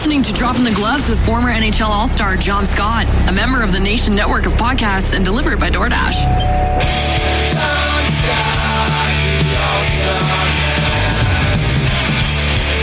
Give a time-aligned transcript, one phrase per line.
[0.00, 3.62] You're listening to Dropping the Gloves with former NHL All Star John Scott, a member
[3.62, 6.22] of the Nation Network of podcasts and delivered by DoorDash.
[6.22, 9.12] John Scott,
[9.44, 11.60] the All-Star man.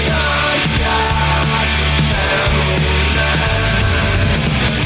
[0.06, 4.78] John Scott, the family man.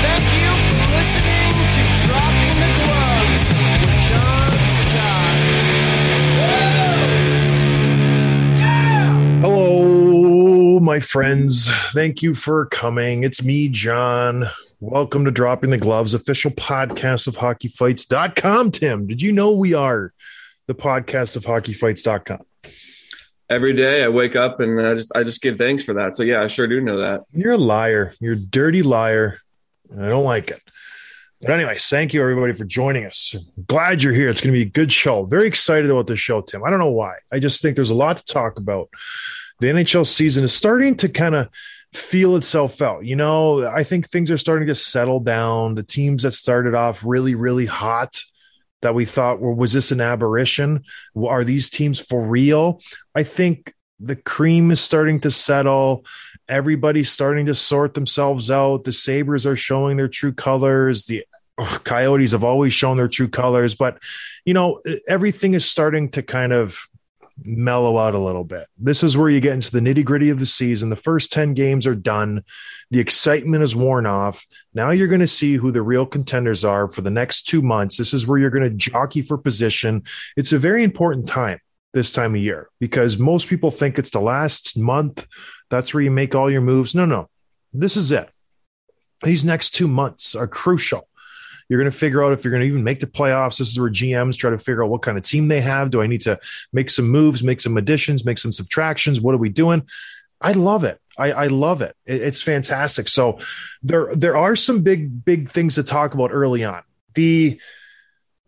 [0.00, 5.36] Thank you for listening to Dropping the Gloves with John Scott.
[8.56, 9.12] Yeah!
[9.42, 9.83] Hello,
[10.84, 11.68] my friends.
[11.92, 13.24] Thank you for coming.
[13.24, 14.44] It's me, John.
[14.80, 18.70] Welcome to Dropping the Gloves, official podcast of hockeyfights.com.
[18.70, 20.12] Tim, did you know we are
[20.66, 22.40] the podcast of hockeyfights.com?
[23.50, 26.16] every day I wake up and I just I just give thanks for that.
[26.16, 27.22] So yeah, I sure do know that.
[27.32, 28.14] You're a liar.
[28.20, 29.38] You're a dirty liar.
[29.92, 30.62] I don't like it.
[31.40, 33.34] But anyways, thank you everybody for joining us.
[33.66, 34.28] Glad you're here.
[34.28, 35.24] It's going to be a good show.
[35.24, 36.64] Very excited about the show, Tim.
[36.64, 37.16] I don't know why.
[37.30, 38.88] I just think there's a lot to talk about.
[39.60, 41.48] The NHL season is starting to kind of
[41.92, 43.04] feel itself out.
[43.04, 45.76] You know, I think things are starting to settle down.
[45.76, 48.20] The teams that started off really, really hot
[48.82, 50.84] that we thought, well, was this an aberration?
[51.16, 52.80] Are these teams for real?
[53.14, 56.04] I think the cream is starting to settle.
[56.48, 58.84] Everybody's starting to sort themselves out.
[58.84, 61.06] The Sabres are showing their true colors.
[61.06, 61.24] The
[61.56, 64.02] ugh, Coyotes have always shown their true colors, but
[64.44, 66.88] you know, everything is starting to kind of
[67.42, 68.66] mellow out a little bit.
[68.78, 70.90] This is where you get into the nitty gritty of the season.
[70.90, 72.44] The first 10 games are done.
[72.90, 74.46] The excitement is worn off.
[74.72, 77.96] Now you're going to see who the real contenders are for the next two months.
[77.96, 80.04] This is where you're going to jockey for position.
[80.36, 81.60] It's a very important time
[81.92, 85.26] this time of year because most people think it's the last month.
[85.70, 86.94] That's where you make all your moves.
[86.94, 87.28] No, no,
[87.72, 88.30] this is it.
[89.22, 91.08] These next two months are crucial.
[91.68, 93.58] You're going to figure out if you're going to even make the playoffs.
[93.58, 95.90] This is where GMs try to figure out what kind of team they have.
[95.90, 96.38] Do I need to
[96.72, 99.20] make some moves, make some additions, make some subtractions?
[99.20, 99.86] What are we doing?
[100.40, 101.00] I love it.
[101.16, 101.96] I, I love it.
[102.04, 102.20] it.
[102.20, 103.08] It's fantastic.
[103.08, 103.38] So
[103.82, 106.82] there there are some big big things to talk about early on.
[107.14, 107.60] The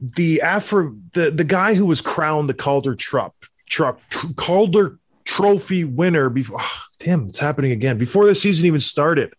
[0.00, 3.34] the after the the guy who was crowned the Calder Truck
[3.69, 4.00] Truck
[4.37, 6.59] Calder Trophy winner before.
[6.60, 7.99] Oh, damn, it's happening again.
[7.99, 9.32] Before the season even started,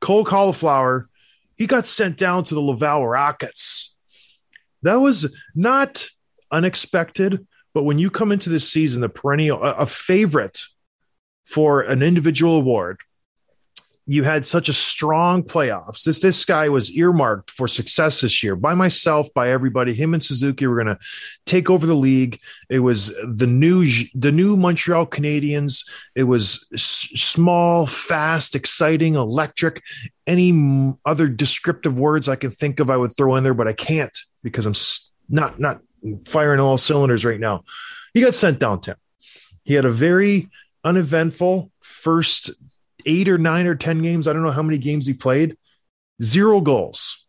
[0.00, 1.08] Cole Cauliflower
[1.56, 3.96] he got sent down to the Laval Rockets.
[4.82, 6.08] That was not
[6.50, 10.60] unexpected, but when you come into this season, the perennial a, a favorite
[11.44, 13.00] for an individual award,
[14.08, 16.04] you had such a strong playoffs.
[16.04, 19.94] This this guy was earmarked for success this year by myself, by everybody.
[19.94, 20.98] Him and Suzuki were going to
[21.44, 22.38] take over the league.
[22.70, 23.84] It was the new
[24.14, 25.88] the new Montreal Canadiens.
[26.14, 29.82] It was s- small, fast, exciting, electric.
[30.26, 33.72] Any other descriptive words I can think of, I would throw in there, but I
[33.72, 35.80] can't because I'm not not
[36.26, 37.64] firing all cylinders right now.
[38.14, 38.96] He got sent down, Tim.
[39.64, 40.48] He had a very
[40.84, 42.52] uneventful first
[43.06, 44.28] eight or nine or 10 games.
[44.28, 45.56] I don't know how many games he played.
[46.22, 47.26] Zero goals,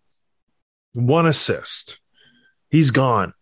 [0.93, 1.99] one assist.
[2.69, 3.33] He's gone.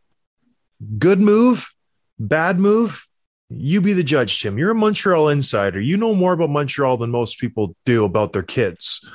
[0.97, 1.73] Good move,
[2.19, 3.07] bad move.
[3.49, 4.57] You be the judge, Tim.
[4.57, 5.79] You're a Montreal insider.
[5.79, 9.09] You know more about Montreal than most people do about their kids.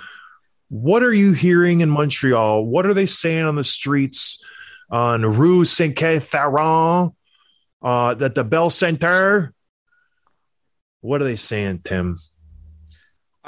[0.68, 2.64] What are you hearing in Montreal?
[2.64, 4.44] What are they saying on the streets
[4.88, 7.10] on Rue Saint Catherine,
[7.82, 9.52] uh, at the Bell Center?
[11.00, 12.18] What are they saying, Tim?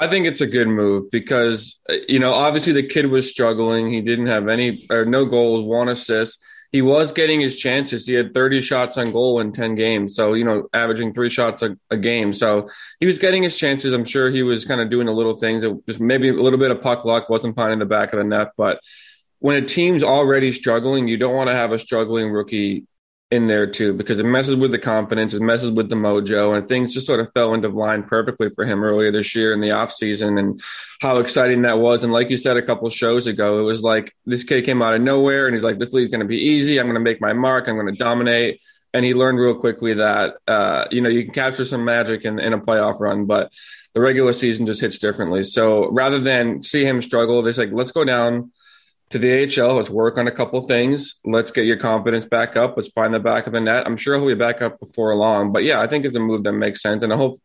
[0.03, 3.89] I think it's a good move because uh, you know obviously the kid was struggling.
[3.89, 6.43] He didn't have any or no goals, one assist.
[6.73, 8.05] He was getting his chances.
[8.05, 11.61] He had 30 shots on goal in 10 games, so you know averaging three shots
[11.61, 12.33] a, a game.
[12.33, 12.67] So
[12.99, 13.93] he was getting his chances.
[13.93, 15.63] I'm sure he was kind of doing the little things.
[15.63, 18.25] It just maybe a little bit of puck luck wasn't finding the back of the
[18.25, 18.49] net.
[18.57, 18.81] But
[19.39, 22.87] when a team's already struggling, you don't want to have a struggling rookie
[23.33, 26.67] in there too because it messes with the confidence, it messes with the mojo, and
[26.67, 29.69] things just sort of fell into line perfectly for him earlier this year in the
[29.69, 30.61] offseason and
[31.01, 32.03] how exciting that was.
[32.03, 34.93] And like you said a couple shows ago, it was like this kid came out
[34.93, 37.67] of nowhere and he's like, This league's gonna be easy, I'm gonna make my mark,
[37.67, 38.61] I'm gonna dominate.
[38.93, 42.39] And he learned real quickly that uh, you know, you can capture some magic in,
[42.39, 43.51] in a playoff run, but
[43.95, 45.43] the regular season just hits differently.
[45.43, 48.51] So rather than see him struggle, they say, let's go down
[49.13, 49.75] to the AHL.
[49.75, 51.21] Let's work on a couple things.
[51.23, 52.73] Let's get your confidence back up.
[52.75, 53.85] Let's find the back of the net.
[53.85, 55.53] I'm sure he'll be back up before long.
[55.53, 57.03] But yeah, I think it's a move that makes sense.
[57.03, 57.37] And I hope,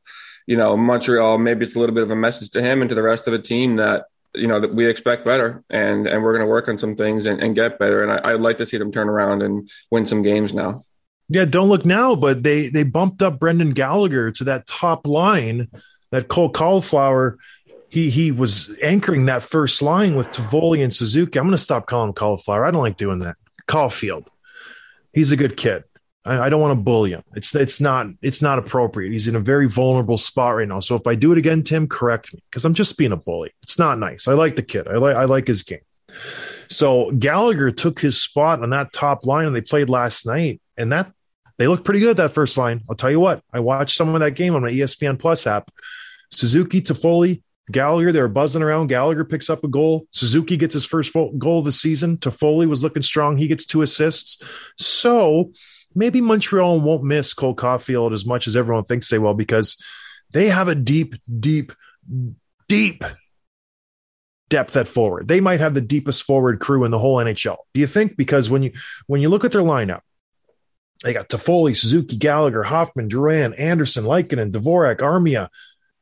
[0.46, 2.94] you know, Montreal, maybe it's a little bit of a message to him and to
[2.94, 6.32] the rest of the team that, you know, that we expect better and and we're
[6.32, 8.02] going to work on some things and, and get better.
[8.02, 10.84] And I, I'd like to see them turn around and win some games now.
[11.28, 15.68] Yeah, don't look now, but they they bumped up Brendan Gallagher to that top line.
[16.10, 17.36] That Cole Cauliflower
[17.88, 21.38] he he was anchoring that first line with Toffoli and Suzuki.
[21.38, 22.64] I'm going to stop calling him cauliflower.
[22.64, 23.36] I don't like doing that.
[23.66, 24.30] Caulfield,
[25.12, 25.84] he's a good kid.
[26.24, 27.22] I, I, don't want to bully him.
[27.34, 29.12] It's it's not it's not appropriate.
[29.12, 30.80] He's in a very vulnerable spot right now.
[30.80, 33.52] So if I do it again, Tim, correct me because I'm just being a bully.
[33.62, 34.28] It's not nice.
[34.28, 34.88] I like the kid.
[34.88, 35.80] I like I like his game.
[36.68, 40.92] So Gallagher took his spot on that top line, and they played last night, and
[40.92, 41.10] that
[41.56, 42.82] they looked pretty good that first line.
[42.88, 43.42] I'll tell you what.
[43.52, 45.70] I watched some of that game on my ESPN Plus app.
[46.30, 48.88] Suzuki, Toffoli, Gallagher, they're buzzing around.
[48.88, 50.06] Gallagher picks up a goal.
[50.12, 52.16] Suzuki gets his first goal of the season.
[52.16, 53.36] Toffoli was looking strong.
[53.36, 54.42] He gets two assists.
[54.76, 55.52] So
[55.94, 59.82] maybe Montreal won't miss Cole Caulfield as much as everyone thinks they will because
[60.30, 61.72] they have a deep, deep,
[62.68, 63.04] deep
[64.48, 65.28] depth at forward.
[65.28, 67.56] They might have the deepest forward crew in the whole NHL.
[67.74, 68.16] Do you think?
[68.16, 68.72] Because when you
[69.06, 70.00] when you look at their lineup,
[71.04, 75.48] they got Toffoli, Suzuki, Gallagher, Hoffman, Drouin, Anderson, Lehkonen, Dvorak, Armia,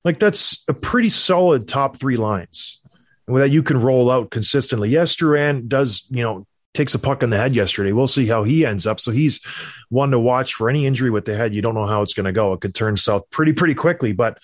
[0.07, 2.81] like that's a pretty solid top three lines
[3.27, 4.89] that you can roll out consistently.
[4.89, 7.91] Yes, Drouin does, you know, takes a puck on the head yesterday.
[7.91, 9.01] We'll see how he ends up.
[9.01, 9.45] So he's
[9.89, 11.55] one to watch for any injury with the head.
[11.57, 12.53] You don't know how it's going to go.
[12.53, 14.13] It could turn south pretty, pretty quickly.
[14.13, 14.39] But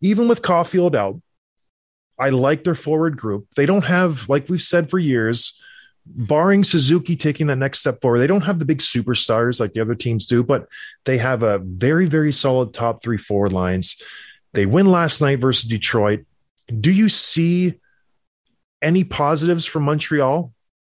[0.00, 1.20] even with Caulfield out,
[2.16, 3.48] I like their forward group.
[3.56, 5.60] They don't have, like we've said for years,
[6.06, 9.80] barring Suzuki taking that next step forward, they don't have the big superstars like the
[9.80, 10.68] other teams do, but
[11.06, 14.00] they have a very, very solid top three forward lines.
[14.52, 16.24] They win last night versus Detroit.
[16.68, 17.74] Do you see
[18.82, 20.52] any positives from Montreal?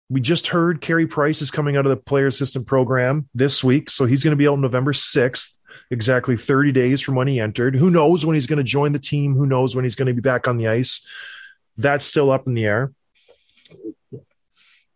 [0.10, 3.90] We just heard Carey Price is coming out of the player assistant program this week.
[3.90, 5.58] So he's going to be out November 6th,
[5.90, 7.76] exactly 30 days from when he entered.
[7.76, 9.36] Who knows when he's going to join the team?
[9.36, 11.08] Who knows when he's going to be back on the ice?
[11.78, 12.92] That's still up in the air.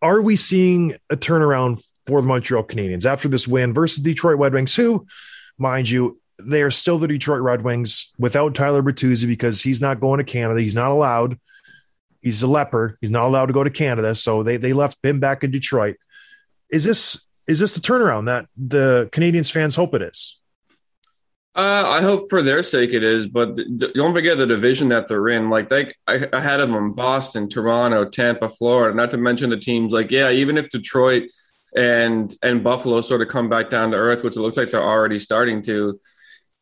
[0.00, 4.54] Are we seeing a turnaround for the Montreal Canadiens after this win versus Detroit Red
[4.54, 5.06] Wings, who,
[5.58, 10.00] mind you, they are still the Detroit Red Wings without Tyler Bertuzzi because he's not
[10.00, 10.60] going to Canada.
[10.60, 11.38] He's not allowed.
[12.22, 12.98] He's a leper.
[13.00, 14.14] He's not allowed to go to Canada.
[14.14, 15.96] So they they left him back in Detroit.
[16.70, 20.38] Is this is this the turnaround that the Canadiens fans hope it is?
[21.56, 25.08] Uh, I hope for their sake it is, but th- don't forget the division that
[25.08, 25.48] they're in.
[25.48, 28.94] Like they, I, I had them Boston, Toronto, Tampa, Florida.
[28.94, 31.24] Not to mention the teams like yeah, even if Detroit
[31.74, 34.80] and and Buffalo sort of come back down to earth, which it looks like they're
[34.80, 35.98] already starting to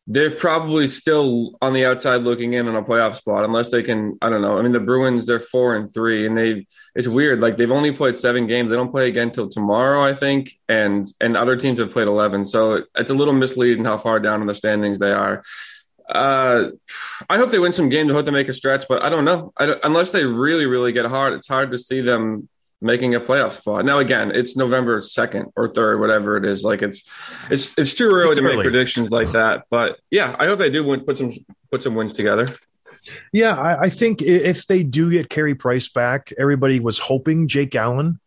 [0.09, 4.17] they're probably still on the outside looking in on a playoff spot unless they can
[4.21, 4.57] i don't know.
[4.57, 6.65] I mean the bruins they're four and three and they
[6.95, 7.41] it's weird.
[7.41, 8.69] Like they've only played seven games.
[8.69, 12.45] They don't play again till tomorrow i think and and other teams have played 11
[12.45, 15.43] so it's a little misleading how far down in the standings they are.
[16.07, 16.69] Uh
[17.29, 18.09] i hope they win some games.
[18.09, 19.51] I hope they make a stretch but i don't know.
[19.57, 22.47] I don't, unless they really really get hard it's hard to see them
[22.81, 23.85] making a playoff spot.
[23.85, 26.63] Now again, it's November 2nd or 3rd, whatever it is.
[26.63, 27.09] Like it's
[27.49, 28.57] it's it's too early it's to early.
[28.57, 29.63] make predictions like that.
[29.69, 31.31] But yeah, I hope they do win, put some
[31.71, 32.55] put some wins together.
[33.31, 37.73] Yeah, I, I think if they do get Carey Price back, everybody was hoping Jake
[37.73, 38.19] Allen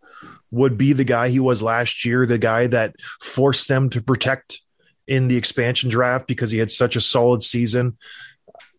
[0.51, 4.59] would be the guy he was last year, the guy that forced them to protect
[5.07, 7.97] in the expansion draft because he had such a solid season.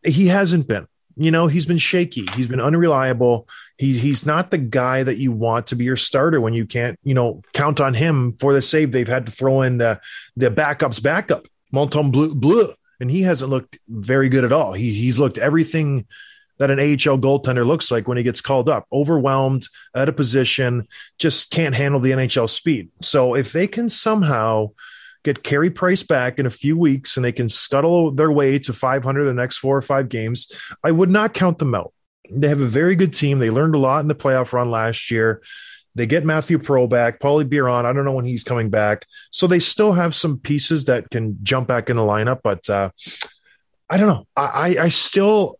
[0.03, 2.25] He hasn't been you know, he's been shaky.
[2.35, 3.47] He's been unreliable.
[3.77, 6.99] He, he's not the guy that you want to be your starter when you can't,
[7.03, 8.91] you know, count on him for the save.
[8.91, 9.99] They've had to throw in the
[10.35, 14.73] the backup's backup, Montembeault, and he hasn't looked very good at all.
[14.73, 16.05] He he's looked everything
[16.61, 20.87] that an AHL goaltender looks like when he gets called up, overwhelmed, at a position,
[21.17, 22.89] just can't handle the NHL speed.
[23.01, 24.69] So if they can somehow
[25.23, 28.73] get Carey Price back in a few weeks and they can scuttle their way to
[28.73, 30.51] 500 the next four or five games,
[30.83, 31.93] I would not count them out.
[32.29, 33.39] They have a very good team.
[33.39, 35.41] They learned a lot in the playoff run last year.
[35.93, 37.85] They get Mathieu Perreault back, Paulie Byron.
[37.85, 39.05] I don't know when he's coming back.
[39.31, 42.91] So they still have some pieces that can jump back in the lineup, but uh,
[43.89, 44.25] I don't know.
[44.37, 45.59] I, I still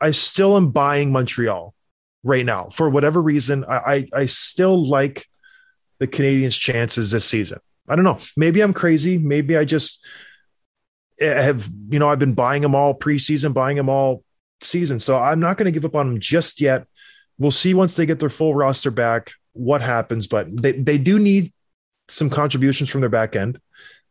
[0.00, 1.74] I still am buying Montreal
[2.22, 3.64] right now for whatever reason.
[3.64, 5.26] I, I, I still like
[5.98, 7.58] the Canadiens' chances this season.
[7.88, 8.18] I don't know.
[8.36, 9.18] Maybe I'm crazy.
[9.18, 10.04] Maybe I just
[11.20, 14.24] eh, have, you know, I've been buying them all preseason, buying them all
[14.60, 15.00] season.
[15.00, 16.86] So I'm not going to give up on them just yet.
[17.38, 21.18] We'll see once they get their full roster back what happens, but they, they do
[21.18, 21.52] need
[22.08, 23.60] some contributions from their back end.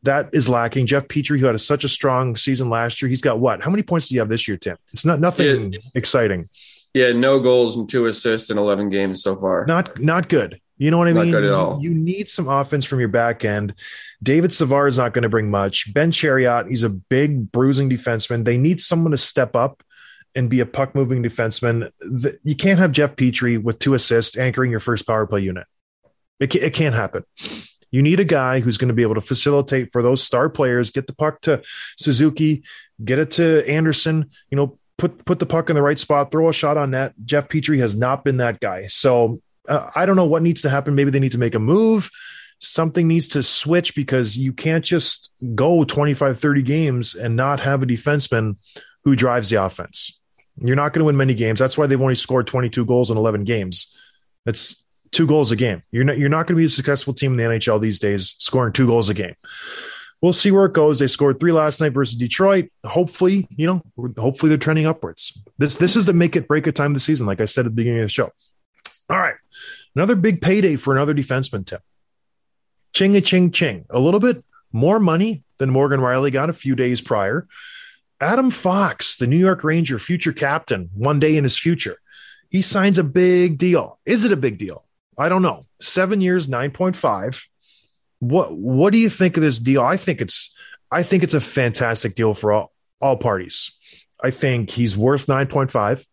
[0.03, 0.85] That is lacking.
[0.87, 3.63] Jeff Petry, who had a, such a strong season last year, he's got what?
[3.63, 4.77] How many points do you have this year, Tim?
[4.93, 5.79] It's not nothing Yeah.
[5.95, 6.47] exciting.
[6.93, 9.65] Yeah, no goals and two assists in 11 games so far.
[9.65, 10.61] Not not good.
[10.77, 11.31] You know what I Not mean?
[11.31, 11.79] good at You- all.
[11.81, 13.73] You need some offense from your back end.
[14.21, 15.91] David Savard is not going to bring much.
[15.93, 18.45] Ben Chiarot, he's a big bruising defenseman.
[18.45, 19.81] They need someone to step up
[20.35, 21.89] and be a puck moving defenseman.
[22.43, 25.65] You can't have Jeff Petry with two assists anchoring your first power play unit.
[26.39, 27.23] It, it can't happen.
[27.89, 30.91] You need a guy who's going to be able to facilitate for those star players,
[30.91, 31.63] get the puck to
[31.97, 32.63] Suzuki,
[33.03, 36.49] get it to Anderson, you know, put put the puck in the right spot, throw
[36.49, 37.13] a shot on net.
[37.25, 38.87] Jeff Petry has not been that guy.
[38.87, 40.95] So uh, I don't know what needs to happen.
[40.95, 42.09] Maybe they need to make a move.
[42.59, 47.83] Something needs to switch because you can't just go 25, 30 games and not have
[47.83, 48.55] a defenseman
[49.03, 50.19] who drives the offense.
[50.59, 51.59] You're not going to win many games.
[51.59, 53.97] That's why they've only scored 22 goals in 11 games.
[54.45, 55.83] That's two goals a game.
[55.91, 58.35] You're not you're not going to be a successful team in the NHL these days
[58.39, 59.35] scoring two goals a game.
[60.21, 60.97] We'll see where it goes.
[60.97, 62.71] They scored three last night versus Detroit.
[62.83, 63.81] Hopefully, you know,
[64.17, 65.43] hopefully they're trending upwards.
[65.57, 67.65] This this is the make it break it time of the season, like I said
[67.65, 68.31] at the beginning of the show.
[69.09, 69.35] All right,
[69.97, 71.65] another big payday for another defenseman.
[71.65, 71.81] Tip,
[72.93, 73.85] ching a ching ching.
[73.89, 77.47] A little bit more money than Morgan Rielly got a few days prior.
[78.21, 81.97] Adam Fox, the New York Ranger future captain, one day in his future,
[82.49, 83.99] he signs a big deal.
[84.05, 84.85] Is it a big deal?
[85.17, 85.65] I don't know.
[85.81, 87.47] Seven years, nine point five.
[88.19, 89.81] What What do you think of this deal?
[89.81, 90.53] I think it's
[90.91, 93.71] I think it's a fantastic deal for all all parties.
[94.23, 96.05] I think he's worth nine point five.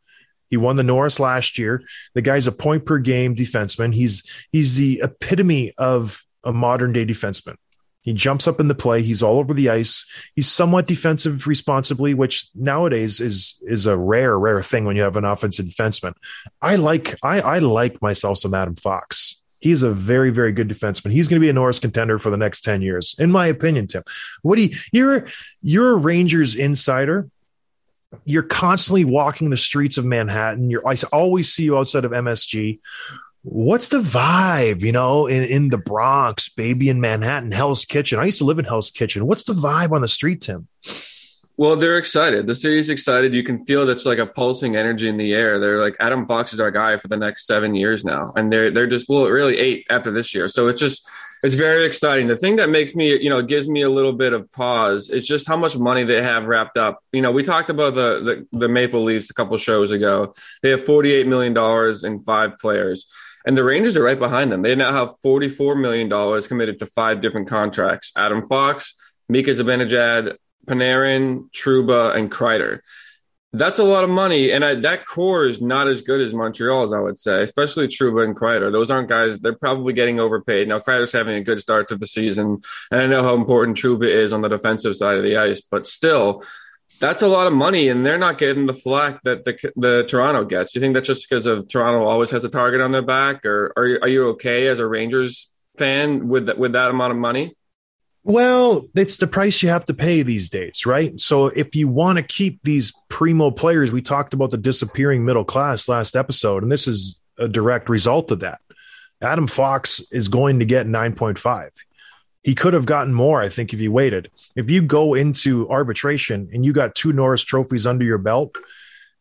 [0.50, 1.82] He won the Norris last year.
[2.14, 3.94] The guy's a point per game defenseman.
[3.94, 7.56] He's he's the epitome of a modern day defenseman.
[8.04, 9.02] He jumps up in the play.
[9.02, 10.04] He's all over the ice.
[10.36, 15.16] He's somewhat defensive responsibly, which nowadays is is a rare, rare thing when you have
[15.16, 16.12] an offensive defenseman.
[16.60, 19.42] I like I, I like myself some Adam Fox.
[19.60, 21.12] He's a very, very good defenseman.
[21.12, 23.86] He's going to be a Norris contender for the next 10 years, in my opinion,
[23.86, 24.02] Tim.
[24.42, 25.26] What do you you're
[25.62, 27.30] you're a Rangers insider.
[28.25, 30.71] You're constantly walking the streets of Manhattan.
[30.71, 32.80] You're I always see you outside of MSG
[33.44, 38.18] what's the vibe, you know, in, in the Bronx, baby in Manhattan, Hell's Kitchen?
[38.18, 39.26] I used to live in Hell's Kitchen.
[39.26, 40.66] What's the vibe on the street, Tim?
[41.56, 42.49] Well, they're excited.
[42.49, 43.33] The city's excited.
[43.33, 45.61] You can feel that's like a pulsing energy in the air.
[45.61, 48.73] They're like Adam Fox is our guy for the next seven years now, and they're
[48.73, 50.49] they're just well, really eight after this year.
[50.49, 51.09] So it's just
[51.44, 52.26] it's very exciting.
[52.26, 55.26] The thing that makes me, you know, gives me a little bit of pause is
[55.26, 57.00] just how much money they have wrapped up.
[57.12, 60.34] You know, we talked about the the, the Maple Leafs a couple shows ago.
[60.62, 63.06] They have forty eight million dollars in five players.
[63.46, 64.62] And the Rangers are right behind them.
[64.62, 66.08] They now have $44 million
[66.44, 68.10] committed to five different contracts.
[68.16, 68.94] Adam Fox,
[69.28, 72.80] Mika Zibanejad, Panarin, Trouba, and Kreider.
[73.56, 74.50] That's a lot of money.
[74.50, 78.25] And I, that core is not as good as Montreal's, I would say, especially Trouba
[78.25, 78.73] and Kreider.
[78.73, 80.66] Those aren't guys, they're probably getting overpaid.
[80.66, 82.61] Now, Kreider's having a good start to the season.
[82.90, 85.87] And I know how important Trouba is on the defensive side of the ice, but
[85.87, 86.42] still,
[86.99, 90.44] that's a lot of money, and they're not getting the flack that the the Toronto
[90.44, 90.73] gets.
[90.73, 93.44] Do you think that's just because of Toronto always has a target on their back,
[93.44, 97.18] or are you, are you okay as a Rangers fan with with that amount of
[97.18, 97.56] money?
[98.26, 101.20] Well, it's the price you have to pay these days, right?
[101.20, 105.44] So if you want to keep these primo players, we talked about the disappearing middle
[105.44, 108.60] class last episode, and this is a direct result of that.
[109.20, 111.68] Adam Fox is going to get 9.5.
[112.42, 114.30] He could have gotten more, I think, if he waited.
[114.56, 118.54] If you go into arbitration and you got two Norris trophies under your belt,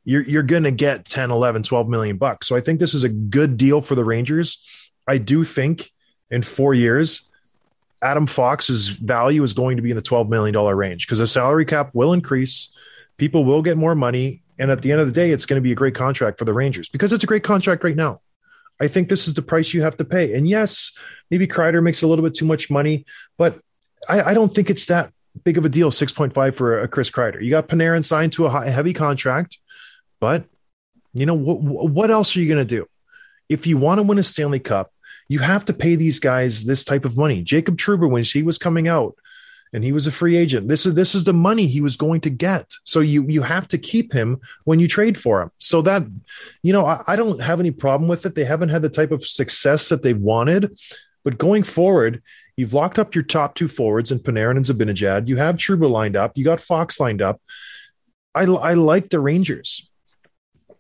[0.05, 2.48] you're, you're going to get 10, 11, 12 million bucks.
[2.48, 4.91] So I think this is a good deal for the Rangers.
[5.07, 5.91] I do think
[6.29, 7.31] in four years,
[8.03, 11.65] Adam Fox's value is going to be in the $12 million range because the salary
[11.65, 12.75] cap will increase.
[13.17, 14.41] People will get more money.
[14.60, 16.45] And at the end of the day, it's going to be a great contract for
[16.45, 18.22] the Rangers because it's a great contract right now.
[18.79, 20.33] I think this is the price you have to pay.
[20.33, 20.98] And yes,
[21.31, 23.05] maybe Kreider makes a little bit too much money,
[23.38, 23.60] but
[24.07, 25.89] I, I don't think it's that big of a deal.
[25.89, 27.41] 6.5 for a Chris Kreider.
[27.41, 29.57] You got Panarin signed to a high, heavy contract,
[30.19, 30.45] but
[31.13, 32.88] you know, what, what else are you going to do?
[33.50, 34.93] If you want to win a Stanley Cup,
[35.34, 37.42] you have to pay these guys this type of money.
[37.42, 39.16] Jacob Trouba, when he was coming out
[39.74, 42.22] and he was a free agent, this is this is the money he was going
[42.22, 42.72] to get.
[42.84, 45.50] So you you have to keep him when you trade for him.
[45.58, 46.04] So that
[46.62, 48.36] you know, I, I don't have any problem with it.
[48.36, 50.78] They haven't had the type of success that they wanted,
[51.24, 52.22] but going forward,
[52.56, 55.28] you've locked up your top two forwards in Panarin and Zibanejad.
[55.28, 56.38] You have Trouba lined up.
[56.38, 57.42] You got Fox lined up.
[58.36, 59.90] I I like the Rangers.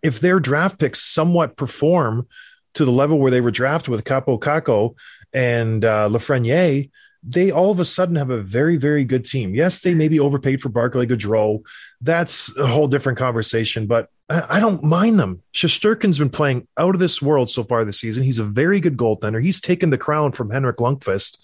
[0.03, 2.27] If their draft picks somewhat perform
[2.73, 4.95] to the level where they were drafted with Kaapo Kakko
[5.33, 6.89] and uh, Lafreniere,
[7.23, 9.55] they all of a sudden have a very, very good team.
[9.55, 11.63] Yes, they may be overpaid for Barclay Goodrow.
[12.01, 15.41] That's a whole different conversation, but I, I don't mind them.
[15.53, 18.23] Shesterkin's been playing out of this world so far this season.
[18.23, 19.41] He's a very good goaltender.
[19.41, 21.37] He's taken the crown from Henrik Lundqvist.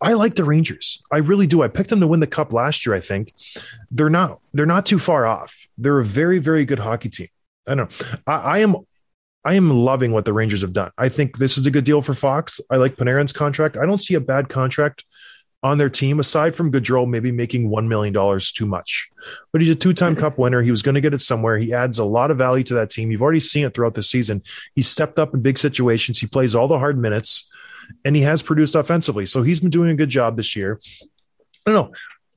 [0.00, 1.02] I like the Rangers.
[1.12, 1.62] I really do.
[1.62, 3.34] I picked them to win the cup last year, I think.
[3.90, 5.66] They're not they're not too far off.
[5.76, 7.28] They're a very, very good hockey team.
[7.66, 8.06] I don't know.
[8.26, 8.76] I, I am
[9.44, 10.90] I am loving what the Rangers have done.
[10.98, 12.60] I think this is a good deal for Fox.
[12.70, 13.76] I like Panarin's contract.
[13.76, 15.04] I don't see a bad contract
[15.62, 19.10] on their team aside from Goodrow maybe making $1 million too much.
[19.52, 20.62] But he's a two time cup winner.
[20.62, 21.58] He was going to get it somewhere.
[21.58, 23.10] He adds a lot of value to that team.
[23.10, 24.42] You've already seen it throughout the season.
[24.74, 26.18] He stepped up in big situations.
[26.18, 27.52] He plays all the hard minutes
[28.04, 29.26] and he has produced offensively.
[29.26, 30.80] So he's been doing a good job this year.
[31.66, 31.94] I don't know.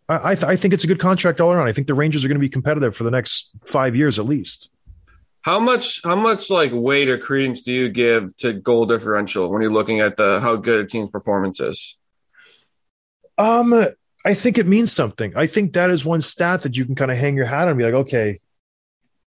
[0.09, 1.67] I, th- I think it's a good contract all around.
[1.67, 4.25] I think the Rangers are going to be competitive for the next five years at
[4.25, 4.69] least.
[5.43, 9.61] How much how much like weight or credence do you give to goal differential when
[9.61, 11.97] you're looking at the how good a team's performance is?
[13.37, 13.73] Um,
[14.25, 15.33] I think it means something.
[15.35, 17.69] I think that is one stat that you can kind of hang your hat on
[17.69, 18.39] and be like, okay,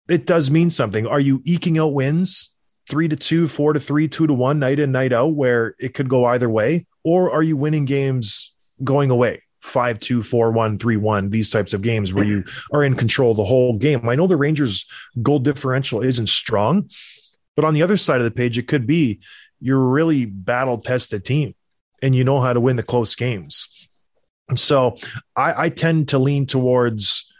[0.07, 1.05] it does mean something.
[1.05, 2.55] Are you eking out wins
[2.89, 5.93] three to two, four to three, two to one, night in, night out, where it
[5.93, 6.85] could go either way?
[7.03, 9.41] Or are you winning games going away?
[9.65, 13.33] Five, two, four, one, three, one, these types of games where you are in control
[13.33, 14.07] the whole game.
[14.07, 14.85] I know the Rangers
[15.21, 16.89] goal differential isn't strong,
[17.55, 19.19] but on the other side of the page, it could be
[19.59, 21.55] you're really battle tested team
[22.01, 23.87] and you know how to win the close games.
[24.53, 24.97] So
[25.35, 27.31] I, I tend to lean towards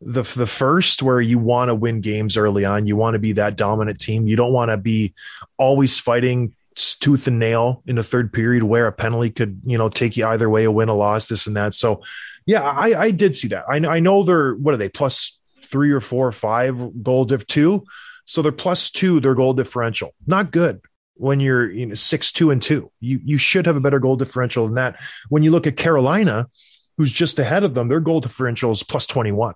[0.00, 2.86] the the first where you want to win games early on.
[2.86, 4.26] You want to be that dominant team.
[4.26, 5.14] You don't want to be
[5.58, 9.88] always fighting tooth and nail in the third period where a penalty could you know
[9.88, 11.74] take you either way, a win, a loss, this and that.
[11.74, 12.02] So
[12.46, 13.64] yeah, I, I did see that.
[13.68, 17.46] I, I know they're what are they plus three or four or five goal diff
[17.46, 17.84] two.
[18.24, 20.14] So they're plus two, their goal differential.
[20.26, 20.80] Not good
[21.14, 22.90] when you're you know six two and two.
[23.00, 25.00] You you should have a better goal differential than that.
[25.28, 26.48] When you look at Carolina,
[26.96, 29.54] who's just ahead of them, their goal differential is plus twenty one.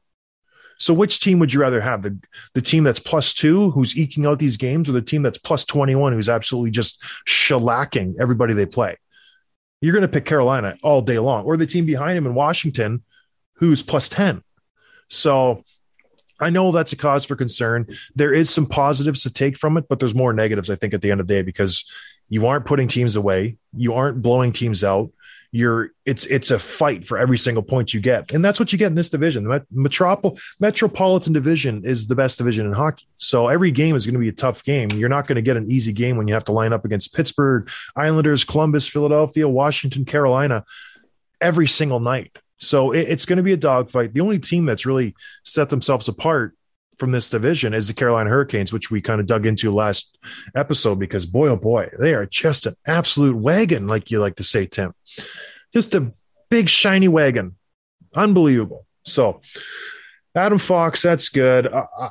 [0.82, 2.02] So which team would you rather have?
[2.02, 2.18] The
[2.54, 5.64] the team that's plus two, who's eking out these games, or the team that's plus
[5.64, 8.96] twenty one, who's absolutely just shellacking everybody they play?
[9.80, 13.04] You're going to pick Carolina all day long, or the team behind him in Washington,
[13.54, 14.42] who's plus ten.
[15.08, 15.62] So
[16.40, 17.86] I know that's a cause for concern.
[18.16, 21.00] There is some positives to take from it, but there's more negatives, I think, at
[21.00, 21.88] the end of the day, because
[22.28, 25.12] you aren't putting teams away, you aren't blowing teams out.
[25.54, 28.78] You're it's it's a fight for every single point you get, and that's what you
[28.78, 29.44] get in this division.
[29.44, 34.14] The Metropol- Metropolitan Division is the best division in hockey, so every game is going
[34.14, 34.88] to be a tough game.
[34.92, 37.14] You're not going to get an easy game when you have to line up against
[37.14, 40.64] Pittsburgh, Islanders, Columbus, Philadelphia, Washington, Carolina
[41.38, 42.38] every single night.
[42.56, 44.14] So it, it's going to be a dogfight.
[44.14, 46.56] The only team that's really set themselves apart
[46.98, 50.18] from this division is the Carolina Hurricanes, which we kind of dug into last
[50.54, 54.44] episode because boy, oh boy, they are just an absolute wagon, like you like to
[54.44, 54.94] say, Tim.
[55.72, 56.12] Just a
[56.50, 57.56] big shiny wagon.
[58.14, 58.86] Unbelievable.
[59.04, 59.40] So
[60.34, 61.66] Adam Fox, that's good.
[61.66, 62.10] Uh, uh,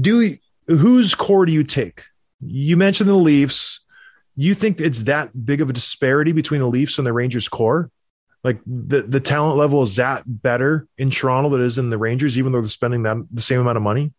[0.00, 2.04] do whose core do you take?
[2.40, 3.86] You mentioned the Leafs.
[4.34, 7.90] You think it's that big of a disparity between the Leafs and the Rangers core?
[8.44, 11.98] Like the the talent level is that better in Toronto than it is in the
[11.98, 14.12] Rangers, even though they're spending that the same amount of money?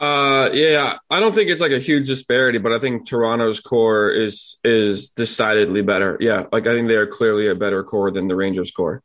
[0.00, 4.10] Uh, yeah, I don't think it's like a huge disparity, but I think Toronto's core
[4.10, 6.16] is is decidedly better.
[6.20, 9.02] Yeah, like I think they are clearly a better core than the Rangers core.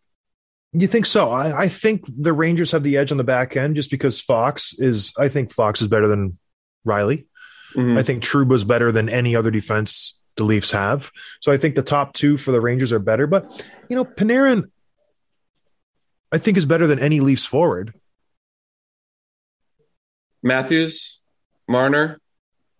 [0.71, 1.29] You think so?
[1.29, 4.73] I, I think the Rangers have the edge on the back end just because Fox
[4.79, 5.13] is.
[5.19, 6.37] I think Fox is better than
[6.87, 7.25] Rielly.
[7.75, 7.97] Mhm.
[7.97, 11.11] I think Trouba's better than any other defense the Leafs have.
[11.41, 13.27] So I think the top two for the Rangers are better.
[13.27, 13.51] But
[13.89, 14.69] you know, Panarin,
[16.31, 17.93] I think is better than any Leafs forward.
[20.45, 21.19] Matthews,
[21.67, 22.21] Marner.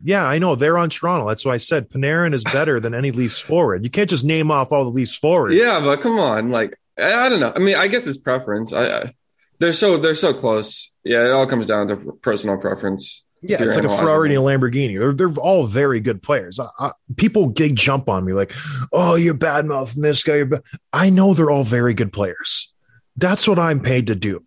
[0.03, 1.27] Yeah, I know they're on Toronto.
[1.27, 3.83] That's why I said Panarin is better than any Leafs forward.
[3.83, 5.55] You can't just name off all the Leafs forwards.
[5.55, 7.51] Yeah, but come on, like I, I don't know.
[7.55, 8.71] I mean, I guess it's preference.
[8.71, 9.13] I, I
[9.59, 10.93] they're so they're so close.
[11.03, 13.25] Yeah, it all comes down to personal preference.
[13.41, 14.97] Yeah, it's like a Ferrari and a Lamborghini.
[14.97, 16.59] They're, they're all very good players.
[16.59, 18.53] I, I, people gig jump on me like,
[18.91, 20.37] oh, you're bad mouthing this guy.
[20.37, 22.73] You're ba-" I know they're all very good players.
[23.17, 24.43] That's what I'm paid to do.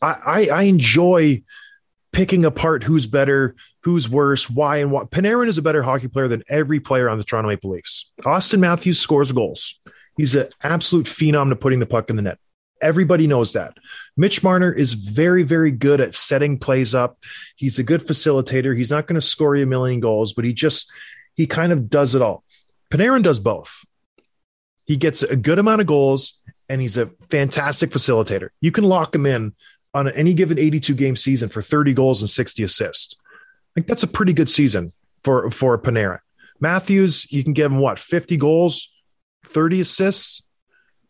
[0.00, 1.42] I, I, I enjoy
[2.18, 3.54] picking apart who's better,
[3.84, 5.08] who's worse, why, and what.
[5.08, 8.12] Panarin is a better hockey player than every player on the Toronto Maple Leafs.
[8.22, 9.78] Auston Matthews scores goals.
[10.16, 12.38] He's an absolute phenom to putting the puck in the net.
[12.82, 13.76] Everybody knows that.
[14.16, 17.18] Mitch Marner is very, very good at setting plays up.
[17.54, 18.76] He's a good facilitator.
[18.76, 20.90] He's not going to score you a million goals, but he just,
[21.36, 22.42] he kind of does it all.
[22.90, 23.84] Panarin does both.
[24.86, 28.48] He gets a good amount of goals and he's a fantastic facilitator.
[28.60, 29.54] You can lock him in
[29.94, 33.16] on any given 82 game season for 30 goals and 60 assists.
[33.34, 34.92] I think that's a pretty good season
[35.24, 36.20] for, for Panarin.
[36.60, 38.92] Matthews, you can give him what, 50 goals,
[39.46, 40.42] 30 assists.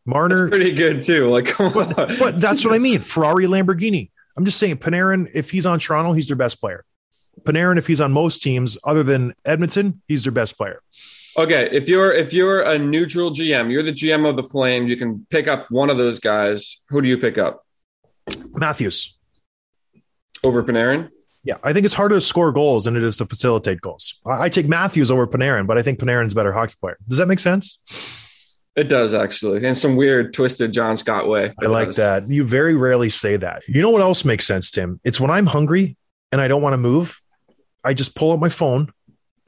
[0.05, 1.29] Marner, Pretty good too.
[1.29, 1.73] Like, on.
[2.19, 3.01] but that's what I mean.
[3.01, 4.11] Ferrari, Lamborghini.
[4.37, 6.85] I'm just saying, Panarin, if he's on Toronto, he's their best player.
[7.43, 10.81] Panarin, if he's on most teams other than Edmonton, he's their best player.
[11.37, 14.91] Okay, if you're if you're a neutral GM, you're the GM of the Flames.
[14.91, 16.79] You can pick up one of those guys.
[16.88, 17.64] Who do you pick up
[18.59, 19.18] Matthews.
[20.42, 21.11] over Panarin?
[21.44, 24.21] Yeah, I think it's harder to score goals than it is to facilitate goals.
[24.27, 26.99] I, I take Matthews over Panarin, but I think Panarin's a better hockey player.
[27.09, 27.83] Does that make sense?
[28.77, 31.53] It does actually, in some weird, twisted John Scott way.
[31.61, 32.29] I like that.
[32.29, 33.62] You very rarely say that.
[33.66, 35.01] You know what else makes sense, Tim?
[35.05, 35.97] It's when I'm hungry
[36.31, 37.21] and I don't want to move,
[37.83, 38.92] I just pull out my phone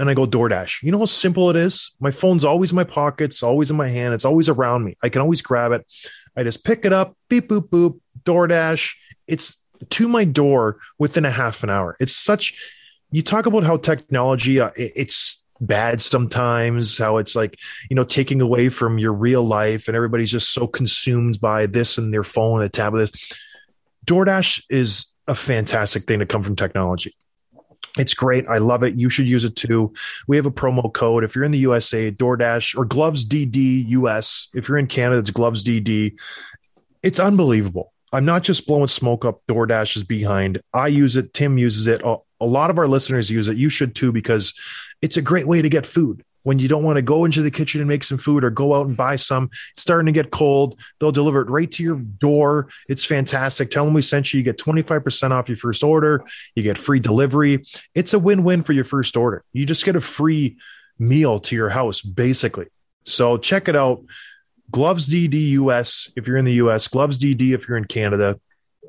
[0.00, 0.82] and I go DoorDash.
[0.82, 1.94] You know how simple it is?
[2.00, 4.96] My phone's always in my pockets, always in my hand, it's always around me.
[5.02, 5.86] I can always grab it.
[6.36, 8.94] I just pick it up, beep, boop, boop, DoorDash.
[9.26, 11.96] It's to my door within a half an hour.
[12.00, 12.54] It's such,
[13.10, 17.58] you talk about how technology, uh, it- it's bad sometimes, how it's like,
[17.90, 21.98] you know, taking away from your real life and everybody's just so consumed by this
[21.98, 23.10] and their phone, the tablet.
[24.06, 27.14] DoorDash is a fantastic thing to come from technology.
[27.98, 28.46] It's great.
[28.48, 28.94] I love it.
[28.94, 29.92] You should use it too.
[30.28, 31.24] We have a promo code.
[31.24, 34.48] If you're in the USA, DoorDash or Gloves DD US.
[34.54, 36.16] If you're in Canada, it's Gloves DD.
[37.02, 37.92] It's unbelievable.
[38.12, 40.60] I'm not just blowing smoke up DoorDash's behind.
[40.74, 41.32] I use it.
[41.32, 42.02] Tim uses it.
[42.04, 43.56] A, a lot of our listeners use it.
[43.56, 44.58] You should too, because
[45.02, 46.24] it's a great way to get food.
[46.42, 48.74] When you don't want to go into the kitchen and make some food or go
[48.74, 50.80] out and buy some, it's starting to get cold.
[50.98, 52.68] They'll deliver it right to your door.
[52.88, 53.70] It's fantastic.
[53.70, 54.38] Tell them we sent you.
[54.38, 56.24] You get 25% off your first order.
[56.54, 57.62] You get free delivery.
[57.94, 59.44] It's a win win for your first order.
[59.52, 60.56] You just get a free
[60.98, 62.66] meal to your house, basically.
[63.04, 64.02] So check it out.
[64.70, 68.38] Gloves DD US if you're in the US, Gloves DD if you're in Canada.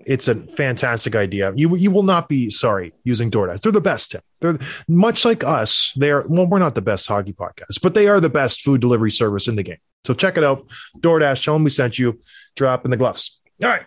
[0.05, 1.53] It's a fantastic idea.
[1.55, 3.61] You you will not be sorry using DoorDash.
[3.61, 4.11] They're the best.
[4.11, 4.21] Tim.
[4.39, 5.93] They're much like us.
[5.95, 8.81] They are well, we're not the best hockey podcast, but they are the best food
[8.81, 9.77] delivery service in the game.
[10.05, 10.65] So check it out.
[10.97, 12.19] DoorDash, tell them we sent you.
[12.55, 13.41] Drop in the gloves.
[13.61, 13.83] All right.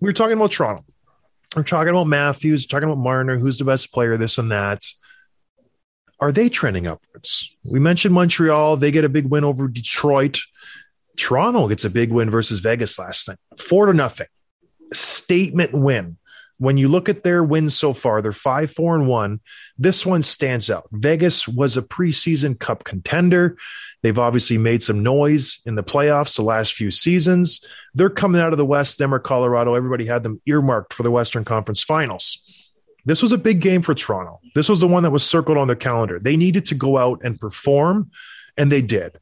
[0.00, 0.84] We were talking about Toronto.
[1.56, 4.80] We're talking about Matthews, we're talking about Marner, who's the best player, this and that.
[6.18, 7.54] Are they trending upwards?
[7.64, 8.76] We mentioned Montreal.
[8.76, 10.40] They get a big win over Detroit.
[11.16, 14.26] Toronto gets a big win versus Vegas last night, four to nothing.
[14.92, 16.16] Statement win.
[16.58, 19.40] When you look at their wins so far, they're five, four, and one.
[19.76, 20.86] This one stands out.
[20.92, 23.56] Vegas was a preseason cup contender.
[24.02, 27.66] They've obviously made some noise in the playoffs the last few seasons.
[27.94, 29.74] They're coming out of the West, them or Colorado.
[29.74, 32.70] Everybody had them earmarked for the Western Conference Finals.
[33.04, 34.38] This was a big game for Toronto.
[34.54, 36.20] This was the one that was circled on their calendar.
[36.20, 38.12] They needed to go out and perform,
[38.56, 39.18] and they did.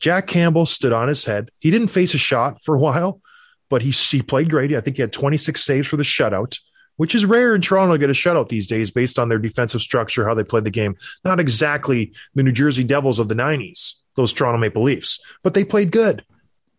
[0.00, 1.50] Jack Campbell stood on his head.
[1.60, 3.20] He didn't face a shot for a while,
[3.68, 4.74] but he, he played great.
[4.74, 6.58] I think he had 26 saves for the shutout,
[6.96, 9.80] which is rare in Toronto to get a shutout these days based on their defensive
[9.80, 10.96] structure, how they played the game.
[11.24, 15.64] Not exactly the New Jersey Devils of the 90s, those Toronto Maple Leafs, but they
[15.64, 16.24] played good.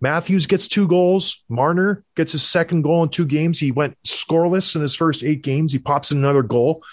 [0.02, 1.44] Matthews gets two goals.
[1.50, 3.60] Marner gets his second goal in two games.
[3.60, 5.74] He went scoreless in his first eight games.
[5.74, 6.84] He pops in another goal.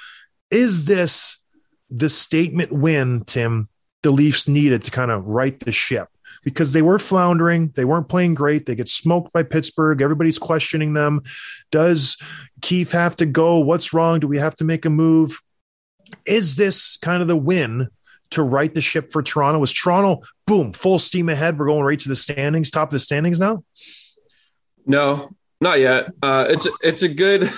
[0.51, 1.41] Is this
[1.89, 3.69] the statement win, Tim,
[4.03, 6.09] the Leafs needed to kind of right the ship?
[6.46, 7.72] Because they were floundering.
[7.74, 8.66] They weren't playing great.
[8.66, 10.00] They get smoked by Pittsburgh.
[10.00, 11.22] Everybody's questioning them.
[11.72, 12.16] Does
[12.62, 13.59] Keefe have to go?
[13.59, 14.20] What's wrong?
[14.20, 15.40] Do we have to make a move?
[16.24, 17.88] Is this kind of the win
[18.30, 19.59] to right the ship for Toronto?
[19.59, 21.59] Was Toronto, boom, full steam ahead?
[21.59, 23.64] We're going right to the standings, top of the standings now?
[24.87, 25.30] No,
[25.61, 26.11] not yet.
[26.22, 27.50] Uh, it's it's a good.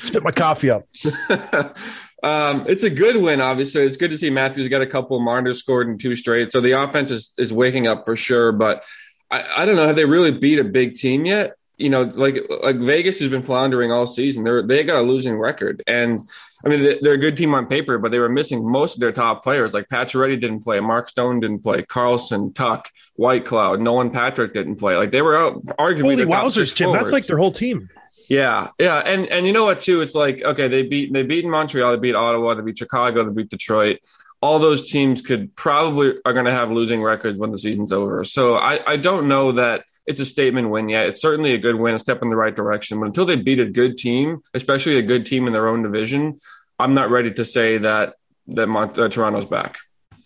[0.00, 0.84] Spit my coffee up.
[2.22, 3.40] um, it's a good win.
[3.40, 5.16] Obviously, it's good to see Matthews got a couple.
[5.16, 8.52] Of marner scored in two straight, so the offense is is waking up for sure.
[8.52, 8.84] But
[9.30, 11.54] I, I don't know have they really beat a big team yet?
[11.78, 14.44] You know, like like Vegas has been floundering all season.
[14.44, 16.20] They're they got a losing record, and
[16.64, 19.00] I mean they- they're a good team on paper, but they were missing most of
[19.00, 19.74] their top players.
[19.74, 24.76] Like Pacioretty didn't play, Mark Stone didn't play, Karlsson, Tuch, White Cloud, Nolan Patrick didn't
[24.76, 24.96] play.
[24.96, 26.92] Like they were out arguably Holy the wowzers, Tim.
[26.92, 27.90] That's like their whole team.
[28.28, 30.00] Yeah, yeah, and and you know what too?
[30.00, 33.32] It's like okay, they beat they beat Montreal, they beat Ottawa, they beat Chicago, they
[33.32, 34.00] beat Detroit.
[34.42, 38.24] All those teams could probably are going to have losing records when the season's over.
[38.24, 41.06] So I I don't know that it's a statement win yet.
[41.08, 42.98] It's certainly a good win, a step in the right direction.
[42.98, 46.38] But until they beat a good team, especially a good team in their own division,
[46.78, 48.14] I'm not ready to say that
[48.48, 49.78] that uh, Toronto's back.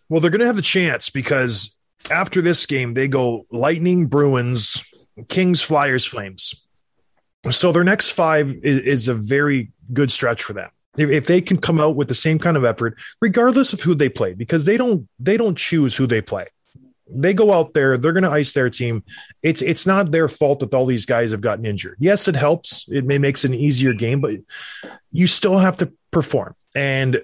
[0.08, 1.78] Well, they're going to have the chance because
[2.10, 4.82] after this game, they go Lightning, Bruins,
[5.28, 6.66] Kings, Flyers, Flames.
[7.50, 10.70] So their next five is, is a very good stretch for them.
[10.96, 13.94] If, if they can come out with the same kind of effort, regardless of who
[13.94, 16.46] they play, because they don't they don't choose who they play.
[17.12, 19.04] They go out there, they're going to ice their team.
[19.42, 21.96] It's it's not their fault that all these guys have gotten injured.
[21.98, 22.86] Yes, it helps.
[22.88, 24.34] It may makes an easier game, but
[25.10, 26.54] you still have to perform.
[26.74, 27.22] And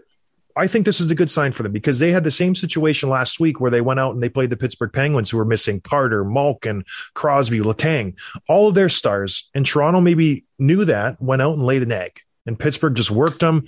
[0.57, 3.11] I think this is a good sign for them because they had the same situation
[3.11, 5.83] last week where they went out and they played the Pittsburgh Penguins, who were missing
[5.83, 9.51] Carter, Malkin, Crosby, Letang, all of their stars.
[9.55, 12.21] And Toronto maybe knew that, went out and laid an egg.
[12.47, 13.67] And Pittsburgh just worked them.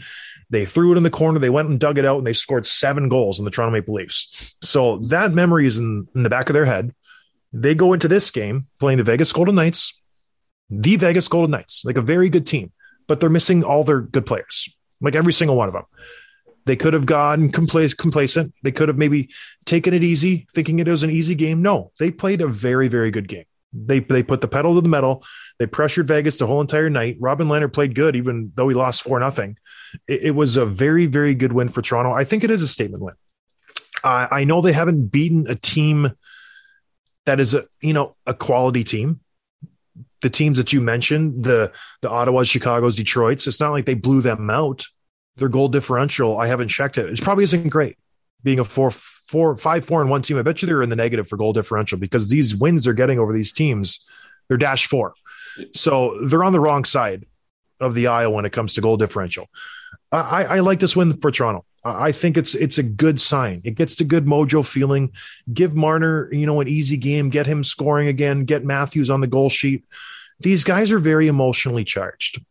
[0.48, 1.38] They threw it in the corner.
[1.38, 3.94] They went and dug it out and they scored seven goals in the Toronto Maple
[3.94, 4.56] Leafs.
[4.62, 6.94] So that memory is in, in the back of their head.
[7.52, 10.00] They go into this game playing the Vegas Golden Knights,
[10.70, 12.72] the Vegas Golden Knights, like a very good team,
[13.06, 15.84] but they're missing all their good players, like every single one of them.
[16.68, 18.52] They could have gone compla- complacent.
[18.62, 19.30] They could have maybe
[19.64, 21.62] taken it easy, thinking it was an easy game.
[21.62, 23.46] No, they played a very, very good game.
[23.72, 25.24] They they put the pedal to the metal.
[25.58, 27.16] They pressured Vegas the whole entire night.
[27.20, 29.56] Robin Lehner played good, even though he lost four nothing.
[30.06, 32.12] It, it, was a very, very good win for Toronto.
[32.12, 33.14] I think it is a statement win.
[34.04, 36.12] I know they haven't beaten a team
[37.24, 39.20] that is a you know a quality team.
[40.20, 44.20] The teams that you mentioned, the the Ottawa's, Chicago's, Detroit's, it's not like they blew
[44.20, 44.84] them out.
[45.38, 47.06] Their goal differential, I haven't checked it.
[47.06, 47.96] It probably isn't great.
[48.42, 50.96] Being a four, four, five, four, and one team, I bet you they're in the
[50.96, 54.08] negative for goal differential because these wins they're getting over these teams,
[54.48, 55.14] they're dash four.
[55.74, 57.24] So they're on the wrong side
[57.80, 59.48] of the aisle when it comes to goal differential.
[60.10, 61.64] I, I like this win for Toronto.
[61.84, 63.60] I think it's it's a good sign.
[63.64, 65.12] It gets the good mojo feeling.
[65.52, 67.30] Give Marner, you know, an easy game.
[67.30, 68.44] Get him scoring again.
[68.44, 69.84] Get Matthews on the goal sheet.
[70.40, 72.44] These guys are very emotionally charged.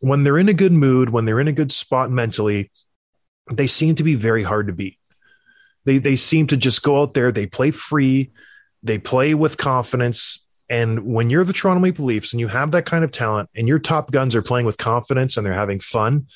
[0.00, 2.70] When they're in a good mood, when they're in a good spot mentally,
[3.50, 4.98] they seem to be very hard to beat.
[5.84, 7.32] They they seem to just go out there.
[7.32, 8.32] They play free.
[8.82, 10.46] They play with confidence.
[10.68, 13.66] And when you're the Toronto Maple Leafs and you have that kind of talent, and
[13.66, 16.26] your top guns are playing with confidence and they're having fun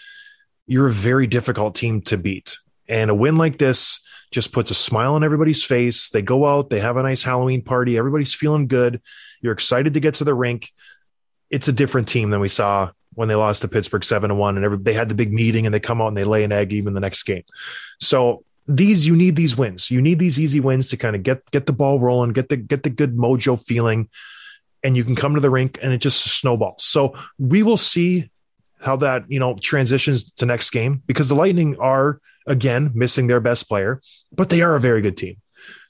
[0.66, 2.56] you're a very difficult team to beat.
[2.88, 4.00] And a win like this
[4.30, 6.10] just puts a smile on everybody's face.
[6.10, 7.96] They go out, they have a nice Halloween party.
[7.96, 9.00] Everybody's feeling good.
[9.40, 10.70] You're excited to get to the rink.
[11.50, 14.56] It's a different team than we saw when they lost to Pittsburgh seven to one,
[14.56, 16.52] and every, they had the big meeting, and they come out and they lay an
[16.52, 17.44] egg even the next game.
[18.00, 19.90] So these you need these wins.
[19.90, 22.56] You need these easy wins to kind of get get the ball rolling, get the
[22.56, 24.08] get the good mojo feeling,
[24.82, 26.84] and you can come to the rink and it just snowballs.
[26.84, 28.30] So we will see
[28.80, 33.40] how that you know transitions to next game because the Lightning are again missing their
[33.40, 34.00] best player,
[34.32, 35.36] but they are a very good team.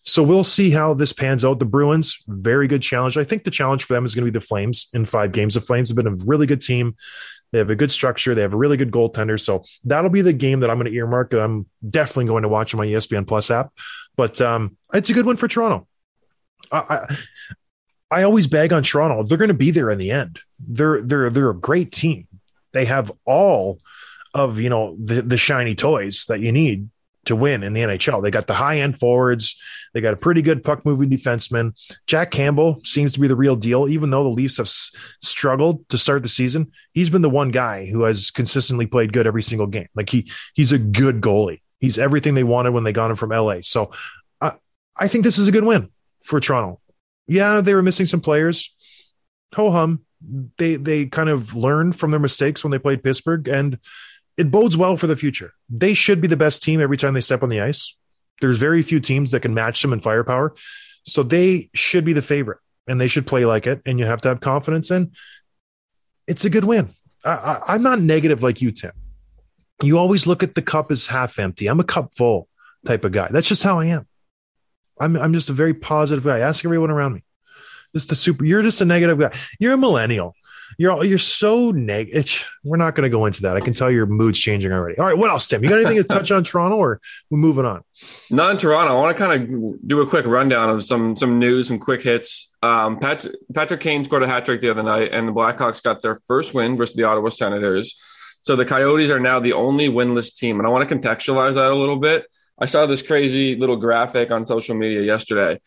[0.04, 1.58] So we'll see how this pans out.
[1.58, 3.16] The Bruins, very good challenge.
[3.16, 5.54] I think the challenge for them is going to be the Flames in five games.
[5.54, 6.96] The Flames have been a really good team.
[7.52, 8.34] They have a good structure.
[8.34, 9.40] They have a really good goaltender.
[9.40, 11.32] So that'll be the game that I'm going to earmark.
[11.32, 13.72] I'm definitely going to watch on my ESPN Plus app.
[14.16, 15.86] But um, it's a good one for Toronto.
[16.70, 17.16] I, I,
[18.10, 19.22] I always bag on Toronto.
[19.22, 20.40] They're going to be there in the end.
[20.58, 22.28] They're they're they're a great team
[22.74, 23.78] they have all
[24.34, 26.90] of you know the the shiny toys that you need
[27.26, 28.22] to win in the NHL.
[28.22, 29.60] They got the high end forwards.
[29.92, 31.72] They got a pretty good puck moving defenseman.
[32.06, 35.88] Jack Campbell seems to be the real deal, even though the Leafs have s- struggled
[35.88, 36.72] to start the season.
[36.92, 39.88] He's been the one guy who has consistently played good every single game.
[39.94, 41.60] Like he he's a good goalie.
[41.80, 43.58] He's everything they wanted when they got him from LA.
[43.60, 43.92] So
[44.40, 44.52] uh,
[44.96, 45.90] I think this is a good win
[46.24, 46.80] for Toronto.
[47.26, 48.74] Yeah, they were missing some players.
[49.54, 50.04] Ho hum
[50.58, 53.78] they they kind of learned from their mistakes when they played Pittsburgh, and
[54.36, 55.52] it bodes well for the future.
[55.68, 57.96] They should be the best team every time they step on the ice.
[58.40, 60.54] There's very few teams that can match them in firepower,
[61.04, 63.80] so they should be the favorite, and they should play like it.
[63.86, 65.12] And you have to have confidence in.
[66.26, 66.90] It's a good win.
[67.24, 68.92] I, I, I'm not negative like you, Tim.
[69.82, 71.66] You always look at the cup as half empty.
[71.66, 72.48] I'm a cup full
[72.84, 73.28] type of guy.
[73.30, 74.06] That's just how I am.
[75.00, 76.40] I'm I'm just a very positive guy.
[76.40, 77.24] Ask everyone around me
[77.94, 78.44] just a super.
[78.44, 79.32] You're just a negative guy.
[79.58, 80.34] You're a millennial.
[80.78, 82.46] You're you're so negative.
[82.64, 83.56] We're not going to go into that.
[83.56, 84.98] I can tell your mood's changing already.
[84.98, 85.62] All right, what else, Tim?
[85.62, 87.00] You got anything to touch on Toronto, or
[87.30, 87.82] we're moving on?
[88.30, 88.92] Not Toronto.
[88.92, 92.02] I want to kind of do a quick rundown of some some news, some quick
[92.02, 92.52] hits.
[92.62, 96.02] Um, Pat, Patrick Kane scored a hat trick the other night, and the Blackhawks got
[96.02, 98.00] their first win versus the Ottawa Senators.
[98.42, 101.72] So the Coyotes are now the only winless team, and I want to contextualize that
[101.72, 102.26] a little bit.
[102.58, 105.60] I saw this crazy little graphic on social media yesterday.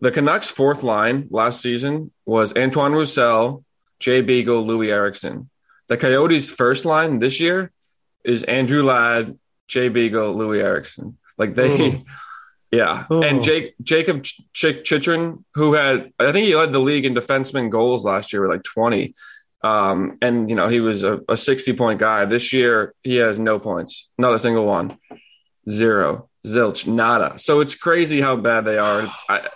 [0.00, 3.64] The Canucks' fourth line last season was Antoine Roussel,
[4.02, 5.48] Jay Beagle, Loui Eriksson.
[5.88, 7.70] The Coyotes' first line this year
[8.24, 9.38] is Andrew Ladd,
[9.68, 11.16] Jay Beagle, Loui Eriksson.
[11.38, 12.04] Like they, Ooh.
[12.72, 13.04] yeah.
[13.10, 13.22] Ooh.
[13.22, 17.14] And Jake Jacob Ch- Ch- Chychrun, who had I think he led the league in
[17.14, 19.14] defenseman goals last year with like twenty.
[19.64, 22.24] Um, and you know he was a, a sixty point guy.
[22.24, 24.98] This year he has no points, not a single one,
[25.70, 27.38] zero, zilch, nada.
[27.38, 29.08] So it's crazy how bad they are.
[29.28, 29.48] I,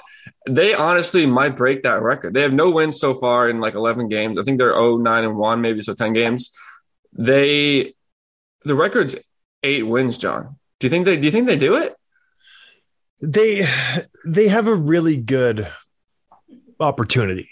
[0.48, 2.34] they honestly might break that record.
[2.34, 4.38] They have no wins so far in like 11 games.
[4.38, 6.52] I think they're 0 9 and 1, maybe so 10 games.
[7.12, 7.94] They
[8.64, 9.16] the record's
[9.62, 10.56] eight wins, John.
[10.78, 11.94] Do you think they do you think they do it?
[13.20, 13.66] They
[14.24, 15.70] they have a really good
[16.78, 17.48] opportunity,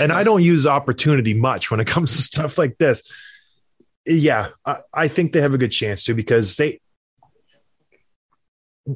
[0.00, 3.02] and I don't use opportunity much when it comes to stuff like this.
[4.06, 6.80] Yeah, I, I think they have a good chance to because they